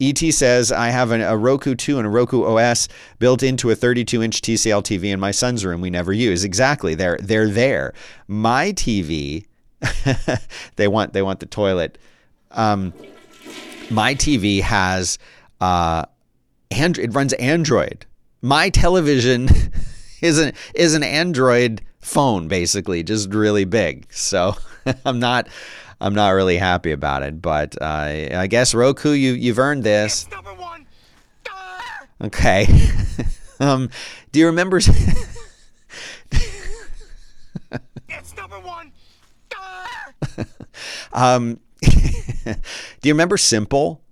ET 0.00 0.18
says, 0.18 0.72
I 0.72 0.88
have 0.88 1.10
an, 1.10 1.20
a 1.20 1.36
Roku 1.36 1.74
2 1.74 1.98
and 1.98 2.06
a 2.06 2.10
Roku 2.10 2.44
OS 2.44 2.88
built 3.18 3.42
into 3.42 3.70
a 3.70 3.74
32 3.74 4.22
inch 4.22 4.40
TCL 4.40 4.82
TV 4.82 5.12
in 5.12 5.20
my 5.20 5.30
son's 5.30 5.64
room 5.64 5.80
we 5.80 5.90
never 5.90 6.12
use. 6.12 6.42
Exactly. 6.44 6.94
They're, 6.94 7.18
they're 7.20 7.48
there. 7.48 7.92
My 8.26 8.72
TV, 8.72 9.46
they 10.76 10.88
want, 10.88 11.12
they 11.12 11.22
want 11.22 11.40
the 11.40 11.46
toilet. 11.46 11.98
Um, 12.50 12.94
my 13.90 14.14
TV 14.14 14.60
has, 14.62 15.18
uh, 15.60 16.06
and, 16.70 16.98
it 16.98 17.14
runs 17.14 17.32
Android. 17.34 18.06
My 18.40 18.70
television 18.70 19.48
is 20.22 20.38
an, 20.38 20.54
is 20.74 20.94
an 20.94 21.02
Android 21.02 21.82
phone, 22.00 22.48
basically, 22.48 23.02
just 23.02 23.32
really 23.34 23.64
big. 23.64 24.06
So 24.12 24.56
I'm 25.04 25.18
not, 25.18 25.48
I'm 26.00 26.14
not 26.14 26.30
really 26.30 26.56
happy 26.56 26.92
about 26.92 27.22
it. 27.22 27.42
But 27.42 27.80
uh, 27.80 27.84
I 28.34 28.46
guess 28.48 28.74
Roku, 28.74 29.12
you 29.12 29.32
you've 29.32 29.58
earned 29.58 29.84
this. 29.84 30.26
One. 30.56 30.86
Okay. 32.22 32.66
um, 33.60 33.90
do 34.32 34.40
you 34.40 34.46
remember? 34.46 34.80
It's 38.08 38.36
number 38.36 38.58
one. 38.60 38.92
um, 41.12 41.60
do 41.80 43.08
you 43.08 43.14
remember 43.14 43.36
Simple? 43.36 44.02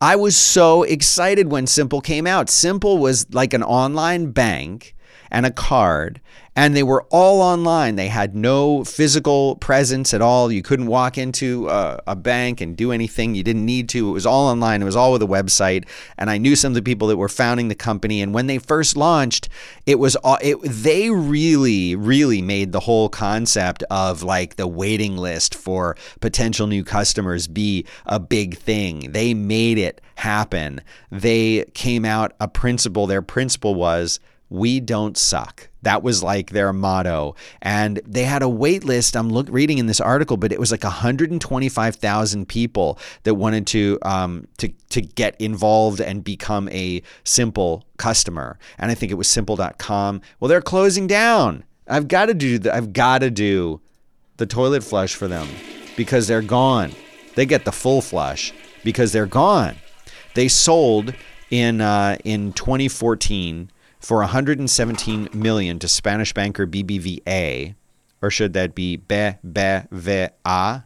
I 0.00 0.16
was 0.16 0.36
so 0.36 0.82
excited 0.82 1.50
when 1.50 1.66
Simple 1.66 2.00
came 2.00 2.26
out. 2.26 2.50
Simple 2.50 2.98
was 2.98 3.32
like 3.32 3.54
an 3.54 3.62
online 3.62 4.32
bank 4.32 4.95
and 5.36 5.44
a 5.44 5.50
card 5.50 6.18
and 6.58 6.74
they 6.74 6.82
were 6.82 7.02
all 7.10 7.42
online. 7.42 7.96
They 7.96 8.08
had 8.08 8.34
no 8.34 8.82
physical 8.82 9.56
presence 9.56 10.14
at 10.14 10.22
all. 10.22 10.50
You 10.50 10.62
couldn't 10.62 10.86
walk 10.86 11.18
into 11.18 11.68
a, 11.68 12.00
a, 12.06 12.16
bank 12.16 12.62
and 12.62 12.74
do 12.74 12.92
anything. 12.92 13.34
You 13.34 13.42
didn't 13.42 13.66
need 13.66 13.90
to. 13.90 14.08
It 14.08 14.12
was 14.12 14.24
all 14.24 14.48
online. 14.48 14.80
It 14.80 14.86
was 14.86 14.96
all 14.96 15.12
with 15.12 15.22
a 15.22 15.26
website. 15.26 15.86
And 16.16 16.30
I 16.30 16.38
knew 16.38 16.56
some 16.56 16.70
of 16.70 16.74
the 16.74 16.82
people 16.82 17.08
that 17.08 17.18
were 17.18 17.28
founding 17.28 17.68
the 17.68 17.74
company. 17.74 18.22
And 18.22 18.32
when 18.32 18.46
they 18.46 18.56
first 18.56 18.96
launched, 18.96 19.50
it 19.84 19.98
was 19.98 20.16
it, 20.40 20.58
they 20.62 21.10
really, 21.10 21.94
really 21.94 22.40
made 22.40 22.72
the 22.72 22.80
whole 22.80 23.10
concept 23.10 23.84
of 23.90 24.22
like 24.22 24.56
the 24.56 24.66
waiting 24.66 25.18
list 25.18 25.54
for 25.54 25.94
potential 26.20 26.66
new 26.66 26.82
customers 26.82 27.46
be 27.46 27.84
a 28.06 28.18
big 28.18 28.56
thing. 28.56 29.12
They 29.12 29.34
made 29.34 29.76
it 29.76 30.00
happen. 30.14 30.80
They 31.12 31.66
came 31.74 32.06
out 32.06 32.32
a 32.40 32.48
principle. 32.48 33.06
Their 33.06 33.20
principle 33.20 33.74
was 33.74 34.20
we 34.48 34.80
don't 34.80 35.16
suck. 35.16 35.68
That 35.82 36.02
was 36.02 36.22
like 36.22 36.50
their 36.50 36.72
motto. 36.72 37.34
And 37.62 38.00
they 38.06 38.24
had 38.24 38.42
a 38.42 38.48
wait 38.48 38.84
list. 38.84 39.16
I'm 39.16 39.30
look, 39.30 39.48
reading 39.50 39.78
in 39.78 39.86
this 39.86 40.00
article, 40.00 40.36
but 40.36 40.52
it 40.52 40.60
was 40.60 40.70
like 40.70 40.84
125,000 40.84 42.48
people 42.48 42.98
that 43.24 43.34
wanted 43.34 43.66
to, 43.68 43.98
um, 44.02 44.46
to, 44.58 44.68
to 44.90 45.00
get 45.00 45.40
involved 45.40 46.00
and 46.00 46.22
become 46.22 46.68
a 46.70 47.02
simple 47.24 47.84
customer. 47.98 48.58
And 48.78 48.90
I 48.90 48.94
think 48.94 49.12
it 49.12 49.16
was 49.16 49.28
simple.com. 49.28 50.20
Well, 50.40 50.48
they're 50.48 50.60
closing 50.60 51.06
down. 51.06 51.64
I've 51.88 52.08
got 52.08 52.26
to 52.26 52.34
do 52.34 52.58
the, 52.58 52.74
I've 52.74 52.92
got 52.92 53.20
to 53.20 53.30
do 53.30 53.80
the 54.36 54.46
toilet 54.46 54.82
flush 54.82 55.14
for 55.14 55.28
them 55.28 55.48
because 55.96 56.26
they're 56.26 56.42
gone. 56.42 56.92
They 57.34 57.46
get 57.46 57.64
the 57.64 57.72
full 57.72 58.00
flush 58.00 58.52
because 58.84 59.12
they're 59.12 59.26
gone. 59.26 59.76
They 60.34 60.48
sold 60.48 61.14
in 61.50 61.80
uh, 61.80 62.16
in 62.24 62.52
2014 62.52 63.70
for 64.00 64.18
117 64.18 65.28
million 65.32 65.78
to 65.78 65.88
Spanish 65.88 66.32
banker 66.32 66.66
BBVA, 66.66 67.74
or 68.22 68.30
should 68.30 68.52
that 68.54 68.74
be 68.74 68.98
BBVA? 68.98 70.84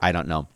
I 0.00 0.12
don't 0.12 0.28
know. 0.28 0.48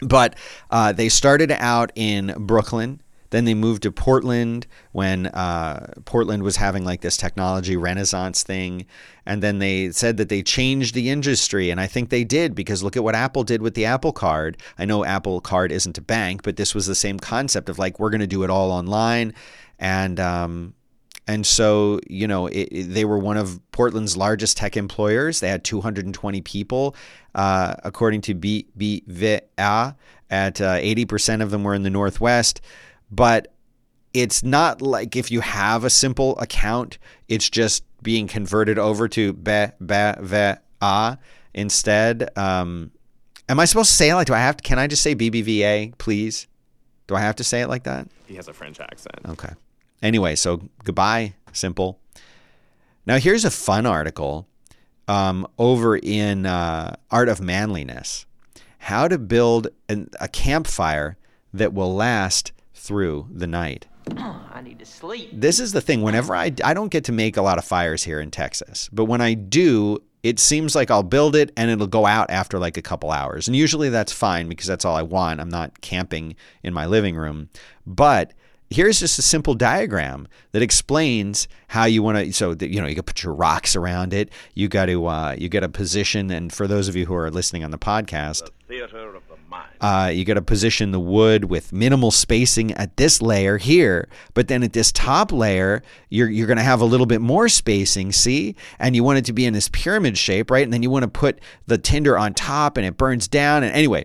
But 0.00 0.36
uh, 0.70 0.92
they 0.92 1.08
started 1.08 1.50
out 1.50 1.92
in 1.94 2.34
Brooklyn. 2.38 3.00
Then 3.30 3.44
they 3.44 3.54
moved 3.54 3.82
to 3.82 3.92
Portland 3.92 4.66
when 4.92 5.26
uh, 5.26 5.92
Portland 6.06 6.42
was 6.42 6.56
having 6.56 6.84
like 6.84 7.02
this 7.02 7.18
technology 7.18 7.76
renaissance 7.76 8.42
thing. 8.42 8.86
And 9.26 9.42
then 9.42 9.58
they 9.58 9.90
said 9.90 10.16
that 10.16 10.30
they 10.30 10.42
changed 10.42 10.94
the 10.94 11.10
industry. 11.10 11.68
And 11.68 11.78
I 11.78 11.86
think 11.86 12.08
they 12.08 12.24
did 12.24 12.54
because 12.54 12.82
look 12.82 12.96
at 12.96 13.04
what 13.04 13.14
Apple 13.14 13.44
did 13.44 13.60
with 13.60 13.74
the 13.74 13.84
Apple 13.84 14.12
Card. 14.12 14.56
I 14.78 14.86
know 14.86 15.04
Apple 15.04 15.42
Card 15.42 15.72
isn't 15.72 15.98
a 15.98 16.02
bank, 16.02 16.42
but 16.42 16.56
this 16.56 16.74
was 16.74 16.86
the 16.86 16.94
same 16.94 17.18
concept 17.18 17.68
of 17.68 17.78
like, 17.78 18.00
we're 18.00 18.10
going 18.10 18.20
to 18.20 18.26
do 18.26 18.44
it 18.44 18.50
all 18.50 18.70
online. 18.70 19.34
And 19.78 20.18
um, 20.18 20.74
and 21.28 21.46
so, 21.46 22.00
you 22.08 22.26
know, 22.26 22.46
it, 22.46 22.68
it, 22.72 22.82
they 22.84 23.04
were 23.04 23.18
one 23.18 23.36
of 23.36 23.60
Portland's 23.70 24.16
largest 24.16 24.56
tech 24.56 24.78
employers. 24.78 25.40
They 25.40 25.50
had 25.50 25.62
220 25.62 26.40
people, 26.40 26.96
uh, 27.34 27.74
according 27.84 28.22
to 28.22 28.34
BBVA. 28.34 29.94
At 30.30 30.60
uh, 30.60 30.74
80% 30.74 31.42
of 31.42 31.50
them 31.50 31.64
were 31.64 31.74
in 31.74 31.82
the 31.82 31.90
Northwest. 31.90 32.62
But 33.10 33.52
it's 34.14 34.42
not 34.42 34.80
like 34.80 35.16
if 35.16 35.30
you 35.30 35.40
have 35.40 35.84
a 35.84 35.90
simple 35.90 36.38
account, 36.38 36.98
it's 37.28 37.48
just 37.48 37.84
being 38.02 38.26
converted 38.26 38.78
over 38.78 39.06
to 39.08 39.34
BBVA 39.34 41.18
instead. 41.54 42.38
Um, 42.38 42.90
am 43.50 43.60
I 43.60 43.66
supposed 43.66 43.90
to 43.90 43.96
say 43.96 44.10
it 44.10 44.14
like? 44.14 44.26
Do 44.26 44.34
I 44.34 44.38
have 44.38 44.56
to? 44.56 44.62
Can 44.62 44.78
I 44.78 44.86
just 44.86 45.02
say 45.02 45.14
BBVA, 45.14 45.96
please? 45.98 46.46
Do 47.06 47.14
I 47.14 47.20
have 47.20 47.36
to 47.36 47.44
say 47.44 47.60
it 47.60 47.68
like 47.68 47.84
that? 47.84 48.08
He 48.26 48.36
has 48.36 48.48
a 48.48 48.52
French 48.54 48.80
accent. 48.80 49.20
Okay. 49.28 49.52
Anyway, 50.02 50.34
so 50.34 50.62
goodbye, 50.84 51.34
simple. 51.52 52.00
Now, 53.06 53.18
here's 53.18 53.44
a 53.44 53.50
fun 53.50 53.86
article 53.86 54.46
um, 55.08 55.46
over 55.58 55.96
in 55.96 56.46
uh, 56.46 56.96
Art 57.10 57.28
of 57.28 57.40
Manliness 57.40 58.26
How 58.78 59.08
to 59.08 59.18
Build 59.18 59.68
an, 59.88 60.10
a 60.20 60.28
Campfire 60.28 61.16
That 61.52 61.72
Will 61.72 61.94
Last 61.94 62.52
Through 62.74 63.28
the 63.32 63.46
Night. 63.46 63.86
I 64.16 64.60
need 64.62 64.78
to 64.78 64.86
sleep. 64.86 65.30
This 65.32 65.58
is 65.58 65.72
the 65.72 65.80
thing. 65.80 66.02
Whenever 66.02 66.34
I, 66.34 66.52
I 66.62 66.74
don't 66.74 66.90
get 66.90 67.04
to 67.04 67.12
make 67.12 67.36
a 67.36 67.42
lot 67.42 67.58
of 67.58 67.64
fires 67.64 68.04
here 68.04 68.20
in 68.20 68.30
Texas, 68.30 68.88
but 68.92 69.06
when 69.06 69.20
I 69.20 69.34
do, 69.34 69.98
it 70.22 70.38
seems 70.38 70.74
like 70.74 70.90
I'll 70.90 71.02
build 71.02 71.36
it 71.36 71.52
and 71.56 71.70
it'll 71.70 71.86
go 71.86 72.06
out 72.06 72.30
after 72.30 72.58
like 72.58 72.76
a 72.76 72.82
couple 72.82 73.10
hours. 73.10 73.48
And 73.48 73.56
usually 73.56 73.88
that's 73.88 74.12
fine 74.12 74.48
because 74.48 74.66
that's 74.66 74.84
all 74.84 74.96
I 74.96 75.02
want. 75.02 75.40
I'm 75.40 75.48
not 75.48 75.80
camping 75.80 76.36
in 76.62 76.74
my 76.74 76.86
living 76.86 77.16
room. 77.16 77.48
But 77.86 78.34
here's 78.70 79.00
just 79.00 79.18
a 79.18 79.22
simple 79.22 79.54
diagram 79.54 80.28
that 80.52 80.62
explains 80.62 81.48
how 81.68 81.84
you 81.84 82.02
want 82.02 82.18
to 82.18 82.32
so 82.32 82.54
that 82.54 82.68
you 82.68 82.80
know 82.80 82.86
you 82.86 82.94
can 82.94 83.04
put 83.04 83.22
your 83.22 83.34
rocks 83.34 83.74
around 83.76 84.12
it 84.12 84.30
you 84.54 84.68
got 84.68 84.86
to 84.86 85.06
uh, 85.06 85.34
you 85.38 85.48
get 85.48 85.62
a 85.64 85.68
position 85.68 86.30
and 86.30 86.52
for 86.52 86.66
those 86.66 86.88
of 86.88 86.94
you 86.96 87.06
who 87.06 87.14
are 87.14 87.30
listening 87.30 87.64
on 87.64 87.70
the 87.70 87.78
podcast 87.78 88.44
The 88.68 88.74
theater 88.74 89.14
of 89.14 89.22
the 89.28 89.36
mind. 89.48 89.70
uh, 89.80 90.10
you 90.12 90.24
got 90.26 90.34
to 90.34 90.42
position 90.42 90.90
the 90.90 91.00
wood 91.00 91.44
with 91.46 91.72
minimal 91.72 92.10
spacing 92.10 92.72
at 92.72 92.96
this 92.98 93.22
layer 93.22 93.56
here, 93.56 94.06
but 94.34 94.48
then 94.48 94.62
at 94.62 94.74
this 94.74 94.92
top 94.92 95.32
layer, 95.32 95.82
you're 96.10 96.28
you're 96.28 96.46
going 96.46 96.58
to 96.58 96.62
have 96.62 96.82
a 96.82 96.84
little 96.84 97.06
bit 97.06 97.22
more 97.22 97.48
spacing. 97.48 98.12
See, 98.12 98.56
and 98.78 98.94
you 98.94 99.02
want 99.02 99.18
it 99.18 99.24
to 99.24 99.32
be 99.32 99.46
in 99.46 99.54
this 99.54 99.70
pyramid 99.70 100.18
shape, 100.18 100.50
right? 100.50 100.64
And 100.64 100.72
then 100.72 100.82
you 100.82 100.90
want 100.90 101.04
to 101.04 101.08
put 101.08 101.40
the 101.66 101.78
tinder 101.78 102.18
on 102.18 102.34
top, 102.34 102.76
and 102.76 102.84
it 102.84 102.98
burns 102.98 103.26
down. 103.26 103.62
And 103.62 103.74
anyway, 103.74 104.04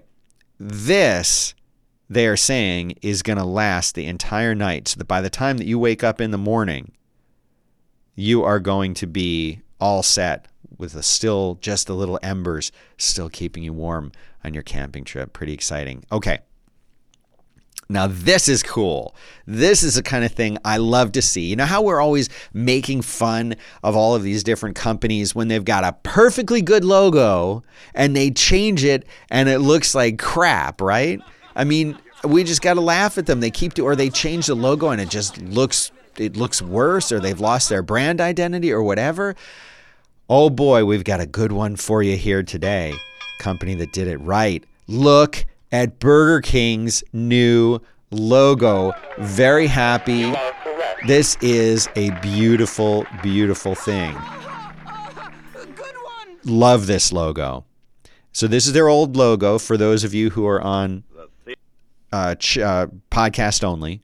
this 0.59 1.53
they 2.09 2.27
are 2.27 2.37
saying 2.37 2.97
is 3.01 3.23
going 3.23 3.37
to 3.37 3.45
last 3.45 3.95
the 3.95 4.05
entire 4.05 4.53
night, 4.53 4.87
so 4.87 4.97
that 4.97 5.07
by 5.07 5.21
the 5.21 5.29
time 5.29 5.57
that 5.57 5.67
you 5.67 5.79
wake 5.79 6.03
up 6.03 6.21
in 6.21 6.31
the 6.31 6.37
morning, 6.37 6.91
you 8.15 8.43
are 8.43 8.59
going 8.59 8.93
to 8.95 9.07
be 9.07 9.61
all 9.79 10.03
set 10.03 10.47
with 10.77 10.95
a 10.95 11.03
still 11.03 11.57
just 11.61 11.87
the 11.87 11.95
little 11.95 12.19
embers 12.21 12.71
still 12.97 13.29
keeping 13.29 13.63
you 13.63 13.73
warm 13.73 14.11
on 14.43 14.53
your 14.53 14.63
camping 14.63 15.03
trip. 15.03 15.33
Pretty 15.33 15.53
exciting. 15.53 16.03
Okay. 16.11 16.39
Now, 17.89 18.07
this 18.07 18.47
is 18.47 18.63
cool. 18.63 19.13
This 19.45 19.83
is 19.83 19.95
the 19.95 20.03
kind 20.03 20.23
of 20.23 20.31
thing 20.31 20.57
I 20.63 20.77
love 20.77 21.11
to 21.13 21.21
see. 21.21 21.41
You 21.41 21.55
know 21.57 21.65
how 21.65 21.81
we're 21.81 21.99
always 21.99 22.29
making 22.53 23.01
fun 23.01 23.55
of 23.83 23.95
all 23.95 24.15
of 24.15 24.23
these 24.23 24.43
different 24.43 24.75
companies 24.75 25.35
when 25.35 25.47
they've 25.47 25.63
got 25.63 25.83
a 25.83 25.93
perfectly 26.03 26.61
good 26.61 26.85
logo 26.85 27.63
and 27.93 28.15
they 28.15 28.31
change 28.31 28.83
it 28.83 29.05
and 29.29 29.49
it 29.49 29.59
looks 29.59 29.93
like 29.93 30.17
crap, 30.17 30.81
right? 30.81 31.19
I 31.55 31.63
mean, 31.63 31.97
we 32.23 32.43
just 32.43 32.61
got 32.61 32.75
to 32.75 32.81
laugh 32.81 33.17
at 33.17 33.25
them. 33.25 33.39
They 33.39 33.51
keep 33.51 33.73
to, 33.73 33.83
or 33.83 33.95
they 33.95 34.09
change 34.09 34.47
the 34.47 34.55
logo 34.55 34.89
and 34.89 35.01
it 35.01 35.09
just 35.09 35.41
looks, 35.41 35.91
it 36.17 36.35
looks 36.35 36.61
worse, 36.61 37.11
or 37.11 37.19
they've 37.19 37.39
lost 37.39 37.69
their 37.69 37.81
brand 37.81 38.21
identity 38.21 38.71
or 38.71 38.81
whatever. 38.83 39.35
Oh 40.29 40.49
boy, 40.49 40.85
we've 40.85 41.03
got 41.03 41.19
a 41.19 41.25
good 41.25 41.51
one 41.51 41.75
for 41.75 42.01
you 42.01 42.15
here 42.17 42.43
today. 42.43 42.93
Company 43.39 43.75
that 43.75 43.91
did 43.91 44.07
it 44.07 44.17
right. 44.17 44.63
Look 44.87 45.45
at 45.71 45.99
Burger 45.99 46.41
King's 46.41 47.03
new 47.11 47.79
logo. 48.09 48.93
Very 49.19 49.67
happy. 49.67 50.33
This 51.05 51.35
is 51.41 51.89
a 51.95 52.11
beautiful, 52.21 53.05
beautiful 53.21 53.75
thing. 53.75 54.15
Love 56.45 56.87
this 56.87 57.11
logo. 57.11 57.65
So 58.31 58.47
this 58.47 58.65
is 58.65 58.73
their 58.73 58.87
old 58.87 59.15
logo 59.15 59.59
for 59.59 59.77
those 59.77 60.03
of 60.03 60.13
you 60.13 60.29
who 60.31 60.47
are 60.47 60.61
on 60.61 61.03
uh, 62.13 62.35
ch- 62.35 62.59
uh, 62.59 62.87
podcast 63.11 63.63
only. 63.63 64.01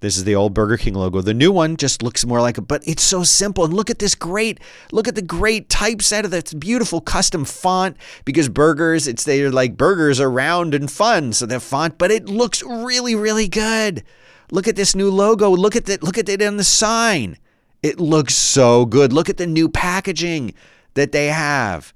This 0.00 0.18
is 0.18 0.24
the 0.24 0.34
old 0.34 0.52
Burger 0.52 0.76
King 0.76 0.92
logo. 0.92 1.22
The 1.22 1.32
new 1.32 1.50
one 1.50 1.78
just 1.78 2.02
looks 2.02 2.26
more 2.26 2.42
like 2.42 2.58
a, 2.58 2.62
but 2.62 2.86
it's 2.86 3.02
so 3.02 3.24
simple. 3.24 3.64
And 3.64 3.72
look 3.72 3.88
at 3.88 3.98
this 3.98 4.14
great, 4.14 4.60
look 4.92 5.08
at 5.08 5.14
the 5.14 5.22
great 5.22 5.70
typeset 5.70 6.26
of 6.26 6.30
this 6.30 6.52
beautiful 6.52 7.00
custom 7.00 7.46
font 7.46 7.96
because 8.26 8.50
burgers, 8.50 9.08
it's 9.08 9.24
they're 9.24 9.50
like 9.50 9.78
burgers 9.78 10.20
are 10.20 10.30
round 10.30 10.74
and 10.74 10.90
fun. 10.90 11.32
So 11.32 11.46
the 11.46 11.58
font, 11.58 11.96
but 11.96 12.10
it 12.10 12.26
looks 12.26 12.62
really, 12.62 13.14
really 13.14 13.48
good. 13.48 14.04
Look 14.52 14.68
at 14.68 14.76
this 14.76 14.94
new 14.94 15.10
logo. 15.10 15.48
Look 15.50 15.74
at 15.74 15.86
that. 15.86 16.02
Look 16.02 16.18
at 16.18 16.28
it 16.28 16.42
on 16.42 16.58
the 16.58 16.64
sign. 16.64 17.38
It 17.82 17.98
looks 17.98 18.34
so 18.34 18.84
good. 18.84 19.14
Look 19.14 19.30
at 19.30 19.38
the 19.38 19.46
new 19.46 19.68
packaging 19.70 20.52
that 20.92 21.12
they 21.12 21.28
have. 21.28 21.94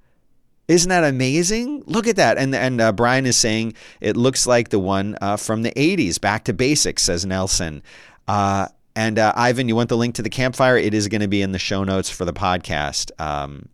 Isn't 0.71 0.89
that 0.89 1.03
amazing? 1.03 1.83
Look 1.87 2.07
at 2.07 2.15
that. 2.15 2.39
And 2.39 2.55
and 2.55 2.81
uh, 2.81 2.93
Brian 2.93 3.27
is 3.27 3.37
saying 3.37 3.75
it 4.01 4.17
looks 4.17 4.47
like 4.47 4.69
the 4.69 4.79
one 4.79 5.19
uh, 5.21 5.37
from 5.37 5.63
the 5.63 5.73
80s, 5.73 6.21
Back 6.21 6.45
to 6.45 6.53
Basics, 6.53 7.03
says 7.03 7.27
Nelson. 7.27 7.83
Uh, 8.29 8.69
and 8.95 9.19
uh, 9.19 9.33
Ivan, 9.35 9.67
you 9.67 9.75
want 9.75 9.89
the 9.89 9.97
link 9.97 10.15
to 10.15 10.23
the 10.23 10.31
campfire? 10.31 10.77
It 10.77 10.95
is 10.95 11.09
going 11.09 11.23
to 11.23 11.29
be 11.29 11.43
in 11.43 11.51
the 11.51 11.59
show 11.59 11.83
notes 11.83 12.09
for 12.09 12.25
the 12.25 12.33
podcast. 12.33 13.11
Um, 13.21 13.69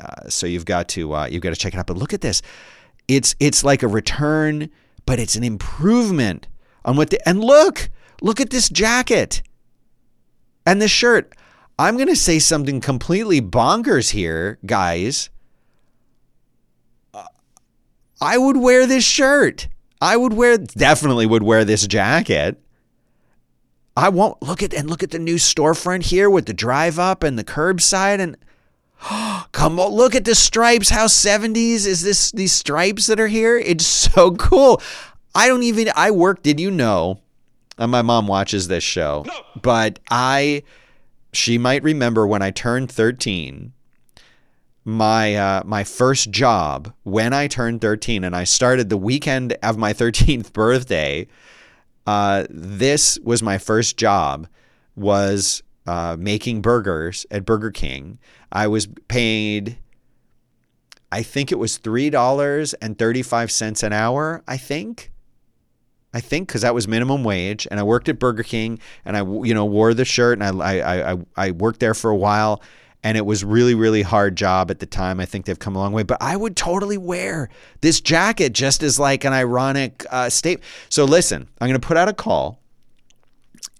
uh, 0.00 0.28
so 0.28 0.48
you've 0.48 0.64
got 0.64 0.88
to 0.88 1.14
uh, 1.14 1.26
you've 1.26 1.42
got 1.42 1.50
to 1.50 1.56
check 1.56 1.74
it 1.74 1.78
out. 1.78 1.86
But 1.86 1.96
look 1.96 2.12
at 2.12 2.22
this. 2.22 2.42
It's 3.06 3.36
it's 3.38 3.62
like 3.62 3.84
a 3.84 3.88
return, 3.88 4.68
but 5.06 5.20
it's 5.20 5.36
an 5.36 5.44
improvement 5.44 6.48
on 6.84 6.96
what 6.96 7.10
the 7.10 7.28
and 7.28 7.38
look 7.38 7.88
look 8.20 8.40
at 8.40 8.50
this 8.50 8.68
jacket 8.68 9.42
and 10.66 10.82
this 10.82 10.90
shirt. 10.90 11.36
I'm 11.78 11.94
going 11.94 12.08
to 12.08 12.16
say 12.16 12.40
something 12.40 12.80
completely 12.80 13.40
bonkers 13.40 14.10
here, 14.10 14.58
guys. 14.66 15.30
I 18.22 18.38
would 18.38 18.56
wear 18.56 18.86
this 18.86 19.04
shirt. 19.04 19.66
I 20.00 20.16
would 20.16 20.32
wear 20.32 20.56
definitely 20.56 21.26
would 21.26 21.42
wear 21.42 21.64
this 21.64 21.86
jacket. 21.88 22.56
I 23.96 24.08
won't 24.10 24.40
look 24.40 24.62
at 24.62 24.72
and 24.72 24.88
look 24.88 25.02
at 25.02 25.10
the 25.10 25.18
new 25.18 25.34
storefront 25.34 26.04
here 26.04 26.30
with 26.30 26.46
the 26.46 26.54
drive 26.54 27.00
up 27.00 27.24
and 27.24 27.36
the 27.36 27.44
curbside 27.44 28.20
and 28.20 28.36
come 29.52 29.80
on 29.80 29.92
look 29.92 30.14
at 30.14 30.24
the 30.24 30.36
stripes 30.36 30.88
how 30.88 31.06
70s 31.06 31.84
is 31.84 32.02
this 32.02 32.30
these 32.30 32.52
stripes 32.52 33.08
that 33.08 33.18
are 33.18 33.28
here 33.28 33.58
it's 33.58 33.84
so 33.84 34.30
cool 34.36 34.80
I 35.34 35.48
don't 35.48 35.64
even 35.64 35.90
I 35.96 36.12
work 36.12 36.42
did 36.42 36.60
you 36.60 36.70
know 36.70 37.20
and 37.76 37.90
my 37.90 38.02
mom 38.02 38.28
watches 38.28 38.68
this 38.68 38.84
show 38.84 39.26
but 39.60 39.98
I 40.10 40.62
she 41.32 41.58
might 41.58 41.82
remember 41.82 42.26
when 42.26 42.40
I 42.40 42.52
turned 42.52 42.90
13 42.90 43.72
my 44.84 45.34
uh, 45.34 45.62
my 45.64 45.84
first 45.84 46.30
job 46.30 46.92
when 47.04 47.32
I 47.32 47.46
turned 47.46 47.80
13 47.80 48.24
and 48.24 48.34
I 48.34 48.44
started 48.44 48.88
the 48.88 48.96
weekend 48.96 49.56
of 49.62 49.78
my 49.78 49.92
13th 49.94 50.52
birthday. 50.52 51.26
Uh, 52.06 52.46
this 52.50 53.18
was 53.22 53.42
my 53.42 53.58
first 53.58 53.96
job 53.96 54.48
was 54.96 55.62
uh, 55.86 56.16
making 56.18 56.62
burgers 56.62 57.26
at 57.30 57.44
Burger 57.44 57.70
King. 57.70 58.18
I 58.50 58.66
was 58.66 58.88
paid, 59.08 59.78
I 61.10 61.22
think 61.22 61.52
it 61.52 61.58
was 61.58 61.78
three 61.78 62.10
dollars 62.10 62.74
and 62.74 62.98
thirty 62.98 63.22
five 63.22 63.50
cents 63.50 63.82
an 63.82 63.92
hour. 63.92 64.42
I 64.46 64.56
think. 64.56 65.10
I 66.14 66.20
think 66.20 66.48
because 66.48 66.60
that 66.60 66.74
was 66.74 66.86
minimum 66.86 67.24
wage, 67.24 67.66
and 67.70 67.80
I 67.80 67.84
worked 67.84 68.06
at 68.10 68.18
Burger 68.18 68.42
King, 68.42 68.78
and 69.04 69.16
I 69.16 69.20
you 69.20 69.54
know 69.54 69.64
wore 69.64 69.94
the 69.94 70.04
shirt, 70.04 70.38
and 70.38 70.62
I 70.62 70.78
I 70.78 71.12
I, 71.12 71.18
I 71.36 71.50
worked 71.52 71.80
there 71.80 71.94
for 71.94 72.10
a 72.10 72.16
while, 72.16 72.60
and 73.02 73.16
it 73.16 73.26
was 73.26 73.44
really 73.44 73.74
really 73.74 74.02
hard 74.02 74.36
job 74.36 74.70
at 74.70 74.78
the 74.78 74.86
time. 74.86 75.20
I 75.20 75.26
think 75.26 75.46
they've 75.46 75.58
come 75.58 75.76
a 75.76 75.78
long 75.78 75.92
way. 75.92 76.02
But 76.02 76.18
i 76.20 76.36
would 76.36 76.56
totally 76.56 76.98
wear 76.98 77.48
this 77.80 78.00
jacket 78.00 78.52
just 78.52 78.82
as 78.82 78.98
like 78.98 79.24
an 79.24 79.32
ironic 79.32 80.04
uh, 80.10 80.30
statement 80.30 80.64
so 80.88 81.04
listen 81.04 81.48
i'm 81.60 81.68
going 81.68 81.80
to 81.80 81.86
put 81.86 81.96
out 81.96 82.08
a 82.08 82.12
call. 82.12 82.60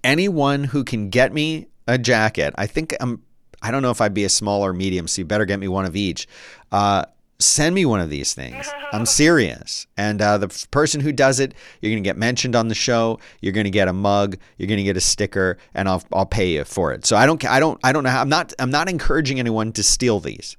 Anyone 0.04 0.64
who 0.64 0.82
can 0.82 1.10
get 1.10 1.32
me 1.32 1.68
a 1.86 1.98
jacket 1.98 2.54
i 2.56 2.66
think 2.66 2.94
i'm 3.00 3.22
i 3.60 3.70
don't 3.70 3.82
know 3.82 3.90
if 3.90 4.00
i'd 4.00 4.14
be 4.14 4.24
a 4.24 4.28
small 4.28 4.64
or 4.64 4.72
medium 4.72 5.06
so 5.06 5.20
you 5.20 5.24
better 5.24 5.44
get 5.44 5.58
me 5.58 5.68
one 5.68 5.84
of 5.84 5.94
each 5.96 6.26
uh, 6.72 7.04
send 7.38 7.74
me 7.74 7.84
one 7.84 8.00
of 8.00 8.08
these 8.10 8.34
things. 8.34 8.68
I'm 8.92 9.06
serious. 9.06 9.86
And 9.96 10.22
uh, 10.22 10.38
the 10.38 10.46
f- 10.46 10.70
person 10.70 11.00
who 11.00 11.12
does 11.12 11.40
it, 11.40 11.54
you're 11.80 11.90
going 11.90 12.02
to 12.02 12.06
get 12.06 12.16
mentioned 12.16 12.54
on 12.54 12.68
the 12.68 12.74
show. 12.74 13.18
You're 13.40 13.52
going 13.52 13.64
to 13.64 13.70
get 13.70 13.88
a 13.88 13.92
mug. 13.92 14.36
You're 14.58 14.68
going 14.68 14.78
to 14.78 14.84
get 14.84 14.96
a 14.96 15.00
sticker, 15.00 15.58
and 15.74 15.88
I'll 15.88 16.02
I'll 16.12 16.26
pay 16.26 16.52
you 16.52 16.64
for 16.64 16.92
it. 16.92 17.04
So 17.04 17.16
I 17.16 17.26
don't 17.26 17.44
I 17.44 17.60
don't 17.60 17.80
I 17.82 17.92
don't 17.92 18.04
know. 18.04 18.10
I'm 18.10 18.28
not 18.28 18.52
I'm 18.58 18.70
not 18.70 18.88
encouraging 18.88 19.38
anyone 19.38 19.72
to 19.72 19.82
steal 19.82 20.20
these. 20.20 20.56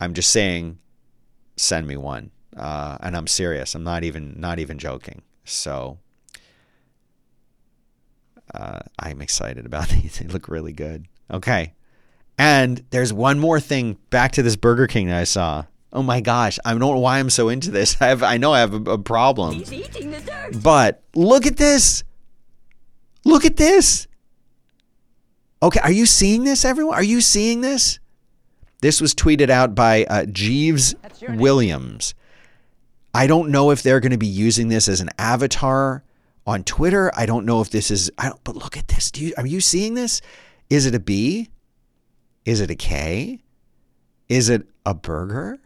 I'm 0.00 0.14
just 0.14 0.30
saying, 0.30 0.78
send 1.56 1.86
me 1.86 1.96
one, 1.96 2.30
uh, 2.56 2.96
and 3.00 3.16
I'm 3.16 3.26
serious. 3.26 3.74
I'm 3.74 3.84
not 3.84 4.02
even 4.04 4.34
not 4.38 4.58
even 4.58 4.78
joking. 4.78 5.22
So. 5.44 5.98
Uh, 8.52 8.80
I'm 8.98 9.22
excited 9.22 9.64
about 9.64 9.88
these. 9.90 10.18
They 10.18 10.26
look 10.26 10.48
really 10.48 10.72
good. 10.72 11.06
Okay. 11.30 11.72
And 12.40 12.82
there's 12.88 13.12
one 13.12 13.38
more 13.38 13.60
thing 13.60 13.98
back 14.08 14.32
to 14.32 14.42
this 14.42 14.56
Burger 14.56 14.86
King 14.86 15.08
that 15.08 15.18
I 15.20 15.24
saw. 15.24 15.66
Oh 15.92 16.02
my 16.02 16.22
gosh, 16.22 16.58
I 16.64 16.70
don't 16.70 16.80
know 16.80 16.96
why 16.96 17.18
I'm 17.18 17.28
so 17.28 17.50
into 17.50 17.70
this. 17.70 17.96
I 18.00 18.06
have 18.06 18.22
I 18.22 18.38
know 18.38 18.54
I 18.54 18.60
have 18.60 18.72
a, 18.72 18.92
a 18.92 18.98
problem. 18.98 19.62
But 20.62 21.02
look 21.14 21.44
at 21.44 21.58
this. 21.58 22.02
Look 23.26 23.44
at 23.44 23.58
this. 23.58 24.06
Okay, 25.62 25.80
are 25.80 25.92
you 25.92 26.06
seeing 26.06 26.44
this 26.44 26.64
everyone? 26.64 26.94
Are 26.94 27.02
you 27.02 27.20
seeing 27.20 27.60
this? 27.60 27.98
This 28.80 29.02
was 29.02 29.14
tweeted 29.14 29.50
out 29.50 29.74
by 29.74 30.04
uh, 30.04 30.24
Jeeves 30.24 30.94
Williams. 31.28 32.14
I 33.12 33.26
don't 33.26 33.50
know 33.50 33.70
if 33.70 33.82
they're 33.82 34.00
going 34.00 34.12
to 34.12 34.18
be 34.18 34.26
using 34.26 34.68
this 34.68 34.88
as 34.88 35.02
an 35.02 35.10
avatar 35.18 36.04
on 36.46 36.64
Twitter. 36.64 37.12
I 37.14 37.26
don't 37.26 37.44
know 37.44 37.60
if 37.60 37.68
this 37.68 37.90
is 37.90 38.10
I 38.16 38.30
don't 38.30 38.42
but 38.44 38.56
look 38.56 38.78
at 38.78 38.88
this. 38.88 39.10
Do 39.10 39.22
you 39.22 39.34
are 39.36 39.46
you 39.46 39.60
seeing 39.60 39.92
this? 39.92 40.22
Is 40.70 40.86
it 40.86 40.94
a 40.94 41.00
B? 41.00 41.50
Is 42.44 42.60
it 42.60 42.70
a 42.70 42.74
K? 42.74 43.40
Is 44.28 44.48
it 44.48 44.66
a 44.86 44.94
burger? 44.94 45.58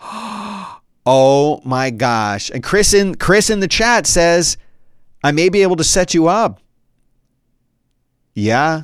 Oh 1.06 1.62
my 1.64 1.88
gosh. 1.88 2.50
And 2.50 2.62
Chris 2.62 2.92
in 2.92 3.14
Chris 3.14 3.48
in 3.48 3.60
the 3.60 3.66
chat 3.66 4.06
says, 4.06 4.58
I 5.24 5.32
may 5.32 5.48
be 5.48 5.62
able 5.62 5.76
to 5.76 5.82
set 5.82 6.12
you 6.12 6.28
up. 6.28 6.60
Yeah. 8.34 8.82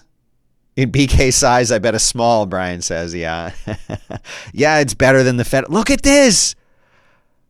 In 0.77 0.91
BK 0.91 1.33
size, 1.33 1.71
I 1.71 1.79
bet 1.79 1.95
a 1.95 1.99
small, 1.99 2.47
Brian 2.47 2.81
says. 2.81 3.15
Yeah. 3.15 3.53
yeah, 4.53 4.79
it's 4.79 4.95
better 4.95 5.23
than 5.23 5.37
the 5.37 5.45
Fed. 5.45 5.69
Look 5.69 5.91
at 5.91 6.03
this. 6.03 6.55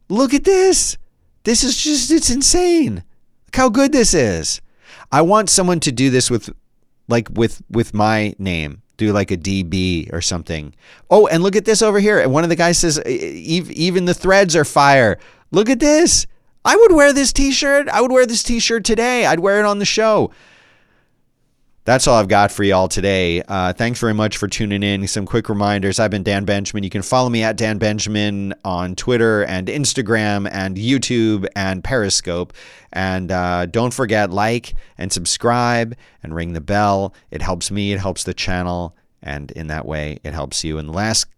Look 0.09 0.35
at 0.35 0.45
this. 0.45 0.99
This 1.45 1.63
is 1.63 1.77
just, 1.77 2.11
it's 2.11 2.29
insane. 2.29 3.05
Look 3.47 3.57
how 3.57 3.69
good 3.69 3.93
this 3.93 4.15
is. 4.15 4.61
I 5.13 5.23
want 5.23 5.49
someone 5.49 5.79
to 5.81 5.93
do 5.93 6.11
this 6.11 6.29
with, 6.29 6.51
like, 7.09 7.29
with, 7.33 7.63
with 7.71 7.95
my 7.95 8.35
name 8.39 8.83
do 8.97 9.13
like 9.13 9.31
a 9.31 9.37
DB 9.37 10.13
or 10.13 10.21
something. 10.21 10.75
Oh, 11.11 11.27
and 11.27 11.43
look 11.43 11.57
at 11.57 11.65
this 11.65 11.83
over 11.83 12.01
here. 12.01 12.19
And 12.21 12.33
one 12.33 12.45
of 12.45 12.51
the 12.51 12.57
guys 12.57 12.79
says, 12.79 13.01
even 13.05 14.05
the 14.05 14.15
threads 14.15 14.57
are 14.57 14.65
fire. 14.65 15.19
Look 15.51 15.69
at 15.69 15.81
this. 15.81 16.27
I 16.65 16.75
would 16.77 16.93
wear 16.93 17.13
this 17.13 17.33
t 17.33 17.53
shirt. 17.53 17.89
I 17.89 18.01
would 18.01 18.11
wear 18.11 18.27
this 18.27 18.43
t 18.43 18.59
shirt 18.59 18.85
today. 18.85 19.27
I'd 19.27 19.41
wear 19.41 19.61
it 19.61 19.65
on 19.65 19.79
the 19.79 19.85
show. 19.85 20.33
That's 21.87 22.09
all 22.09 22.17
I've 22.17 22.27
got 22.27 22.51
for 22.51 22.65
y'all 22.65 22.89
today. 22.89 23.43
Uh, 23.47 23.73
thanks 23.73 24.01
very 24.01 24.13
much 24.13 24.39
for 24.39 24.49
tuning 24.49 24.83
in. 24.83 25.07
Some 25.07 25.25
quick 25.25 25.49
reminders. 25.49 26.01
I've 26.01 26.11
been 26.11 26.25
Dan 26.25 26.45
Benjamin. 26.45 26.83
You 26.83 26.91
can 26.91 27.03
follow 27.03 27.29
me 27.29 27.45
at 27.45 27.57
Dan 27.57 27.79
Benjamin 27.79 28.55
on 28.65 28.97
Twitter 28.97 29.45
and 29.45 29.69
Instagram 29.69 30.49
and 30.51 30.77
YouTube 30.77 31.47
and 31.55 31.85
Periscope. 31.85 32.53
And 32.93 33.31
uh, 33.31 33.67
don't 33.67 33.95
forget, 33.95 34.31
like 34.31 34.75
and 34.99 35.13
subscribe 35.13 35.97
and 36.25 36.35
ring 36.35 36.55
the 36.55 36.61
bell. 36.61 37.15
It 37.31 37.41
helps 37.41 37.71
me, 37.71 37.93
it 37.93 38.01
helps 38.01 38.25
the 38.25 38.35
channel, 38.35 38.97
and 39.23 39.53
in 39.53 39.69
that 39.69 39.87
way, 39.87 40.19
it 40.25 40.35
helps 40.35 40.65
you. 40.65 40.79
And 40.79 40.93
last 40.93 41.29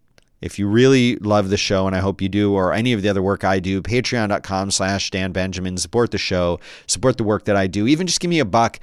if 0.40 0.58
you 0.58 0.66
really 0.66 1.16
love 1.16 1.50
the 1.50 1.58
show, 1.58 1.86
and 1.86 1.94
I 1.94 1.98
hope 1.98 2.22
you 2.22 2.28
do, 2.30 2.54
or 2.54 2.72
any 2.72 2.94
of 2.94 3.02
the 3.02 3.10
other 3.10 3.22
work 3.22 3.44
I 3.44 3.58
do, 3.58 3.82
patreon.com 3.82 4.70
slash 4.70 5.10
Dan 5.10 5.32
Benjamin. 5.32 5.76
Support 5.76 6.10
the 6.10 6.16
show, 6.16 6.58
support 6.86 7.18
the 7.18 7.24
work 7.24 7.44
that 7.44 7.56
I 7.56 7.66
do. 7.66 7.86
Even 7.86 8.06
just 8.06 8.20
give 8.20 8.30
me 8.30 8.38
a 8.38 8.46
buck. 8.46 8.78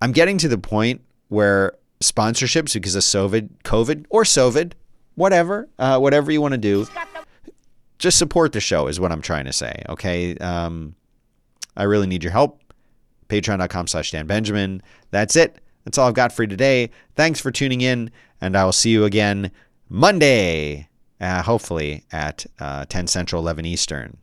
I'm 0.00 0.12
getting 0.12 0.38
to 0.38 0.48
the 0.48 0.58
point 0.58 1.02
where 1.28 1.74
sponsorships, 2.00 2.74
because 2.74 2.94
of 2.94 3.02
COVID, 3.02 3.48
COVID 3.64 4.06
or 4.10 4.24
SOVID, 4.24 4.72
whatever, 5.14 5.68
uh, 5.78 5.98
whatever 5.98 6.32
you 6.32 6.40
want 6.40 6.52
to 6.52 6.58
do, 6.58 6.86
just 7.98 8.18
support 8.18 8.52
the 8.52 8.60
show 8.60 8.86
is 8.86 8.98
what 8.98 9.12
I'm 9.12 9.20
trying 9.20 9.44
to 9.44 9.52
say. 9.52 9.82
Okay. 9.88 10.36
Um, 10.38 10.94
I 11.76 11.84
really 11.84 12.06
need 12.06 12.24
your 12.24 12.32
help. 12.32 12.60
Patreon.com 13.28 13.86
slash 13.86 14.10
Dan 14.10 14.26
Benjamin. 14.26 14.82
That's 15.10 15.36
it. 15.36 15.60
That's 15.84 15.98
all 15.98 16.08
I've 16.08 16.14
got 16.14 16.32
for 16.32 16.42
you 16.42 16.48
today. 16.48 16.90
Thanks 17.14 17.40
for 17.40 17.50
tuning 17.50 17.80
in, 17.80 18.10
and 18.40 18.56
I 18.56 18.64
will 18.64 18.72
see 18.72 18.90
you 18.90 19.04
again 19.04 19.50
Monday, 19.88 20.88
uh, 21.20 21.42
hopefully 21.42 22.04
at 22.12 22.44
uh, 22.58 22.84
10 22.86 23.06
Central, 23.06 23.42
11 23.42 23.64
Eastern. 23.64 24.16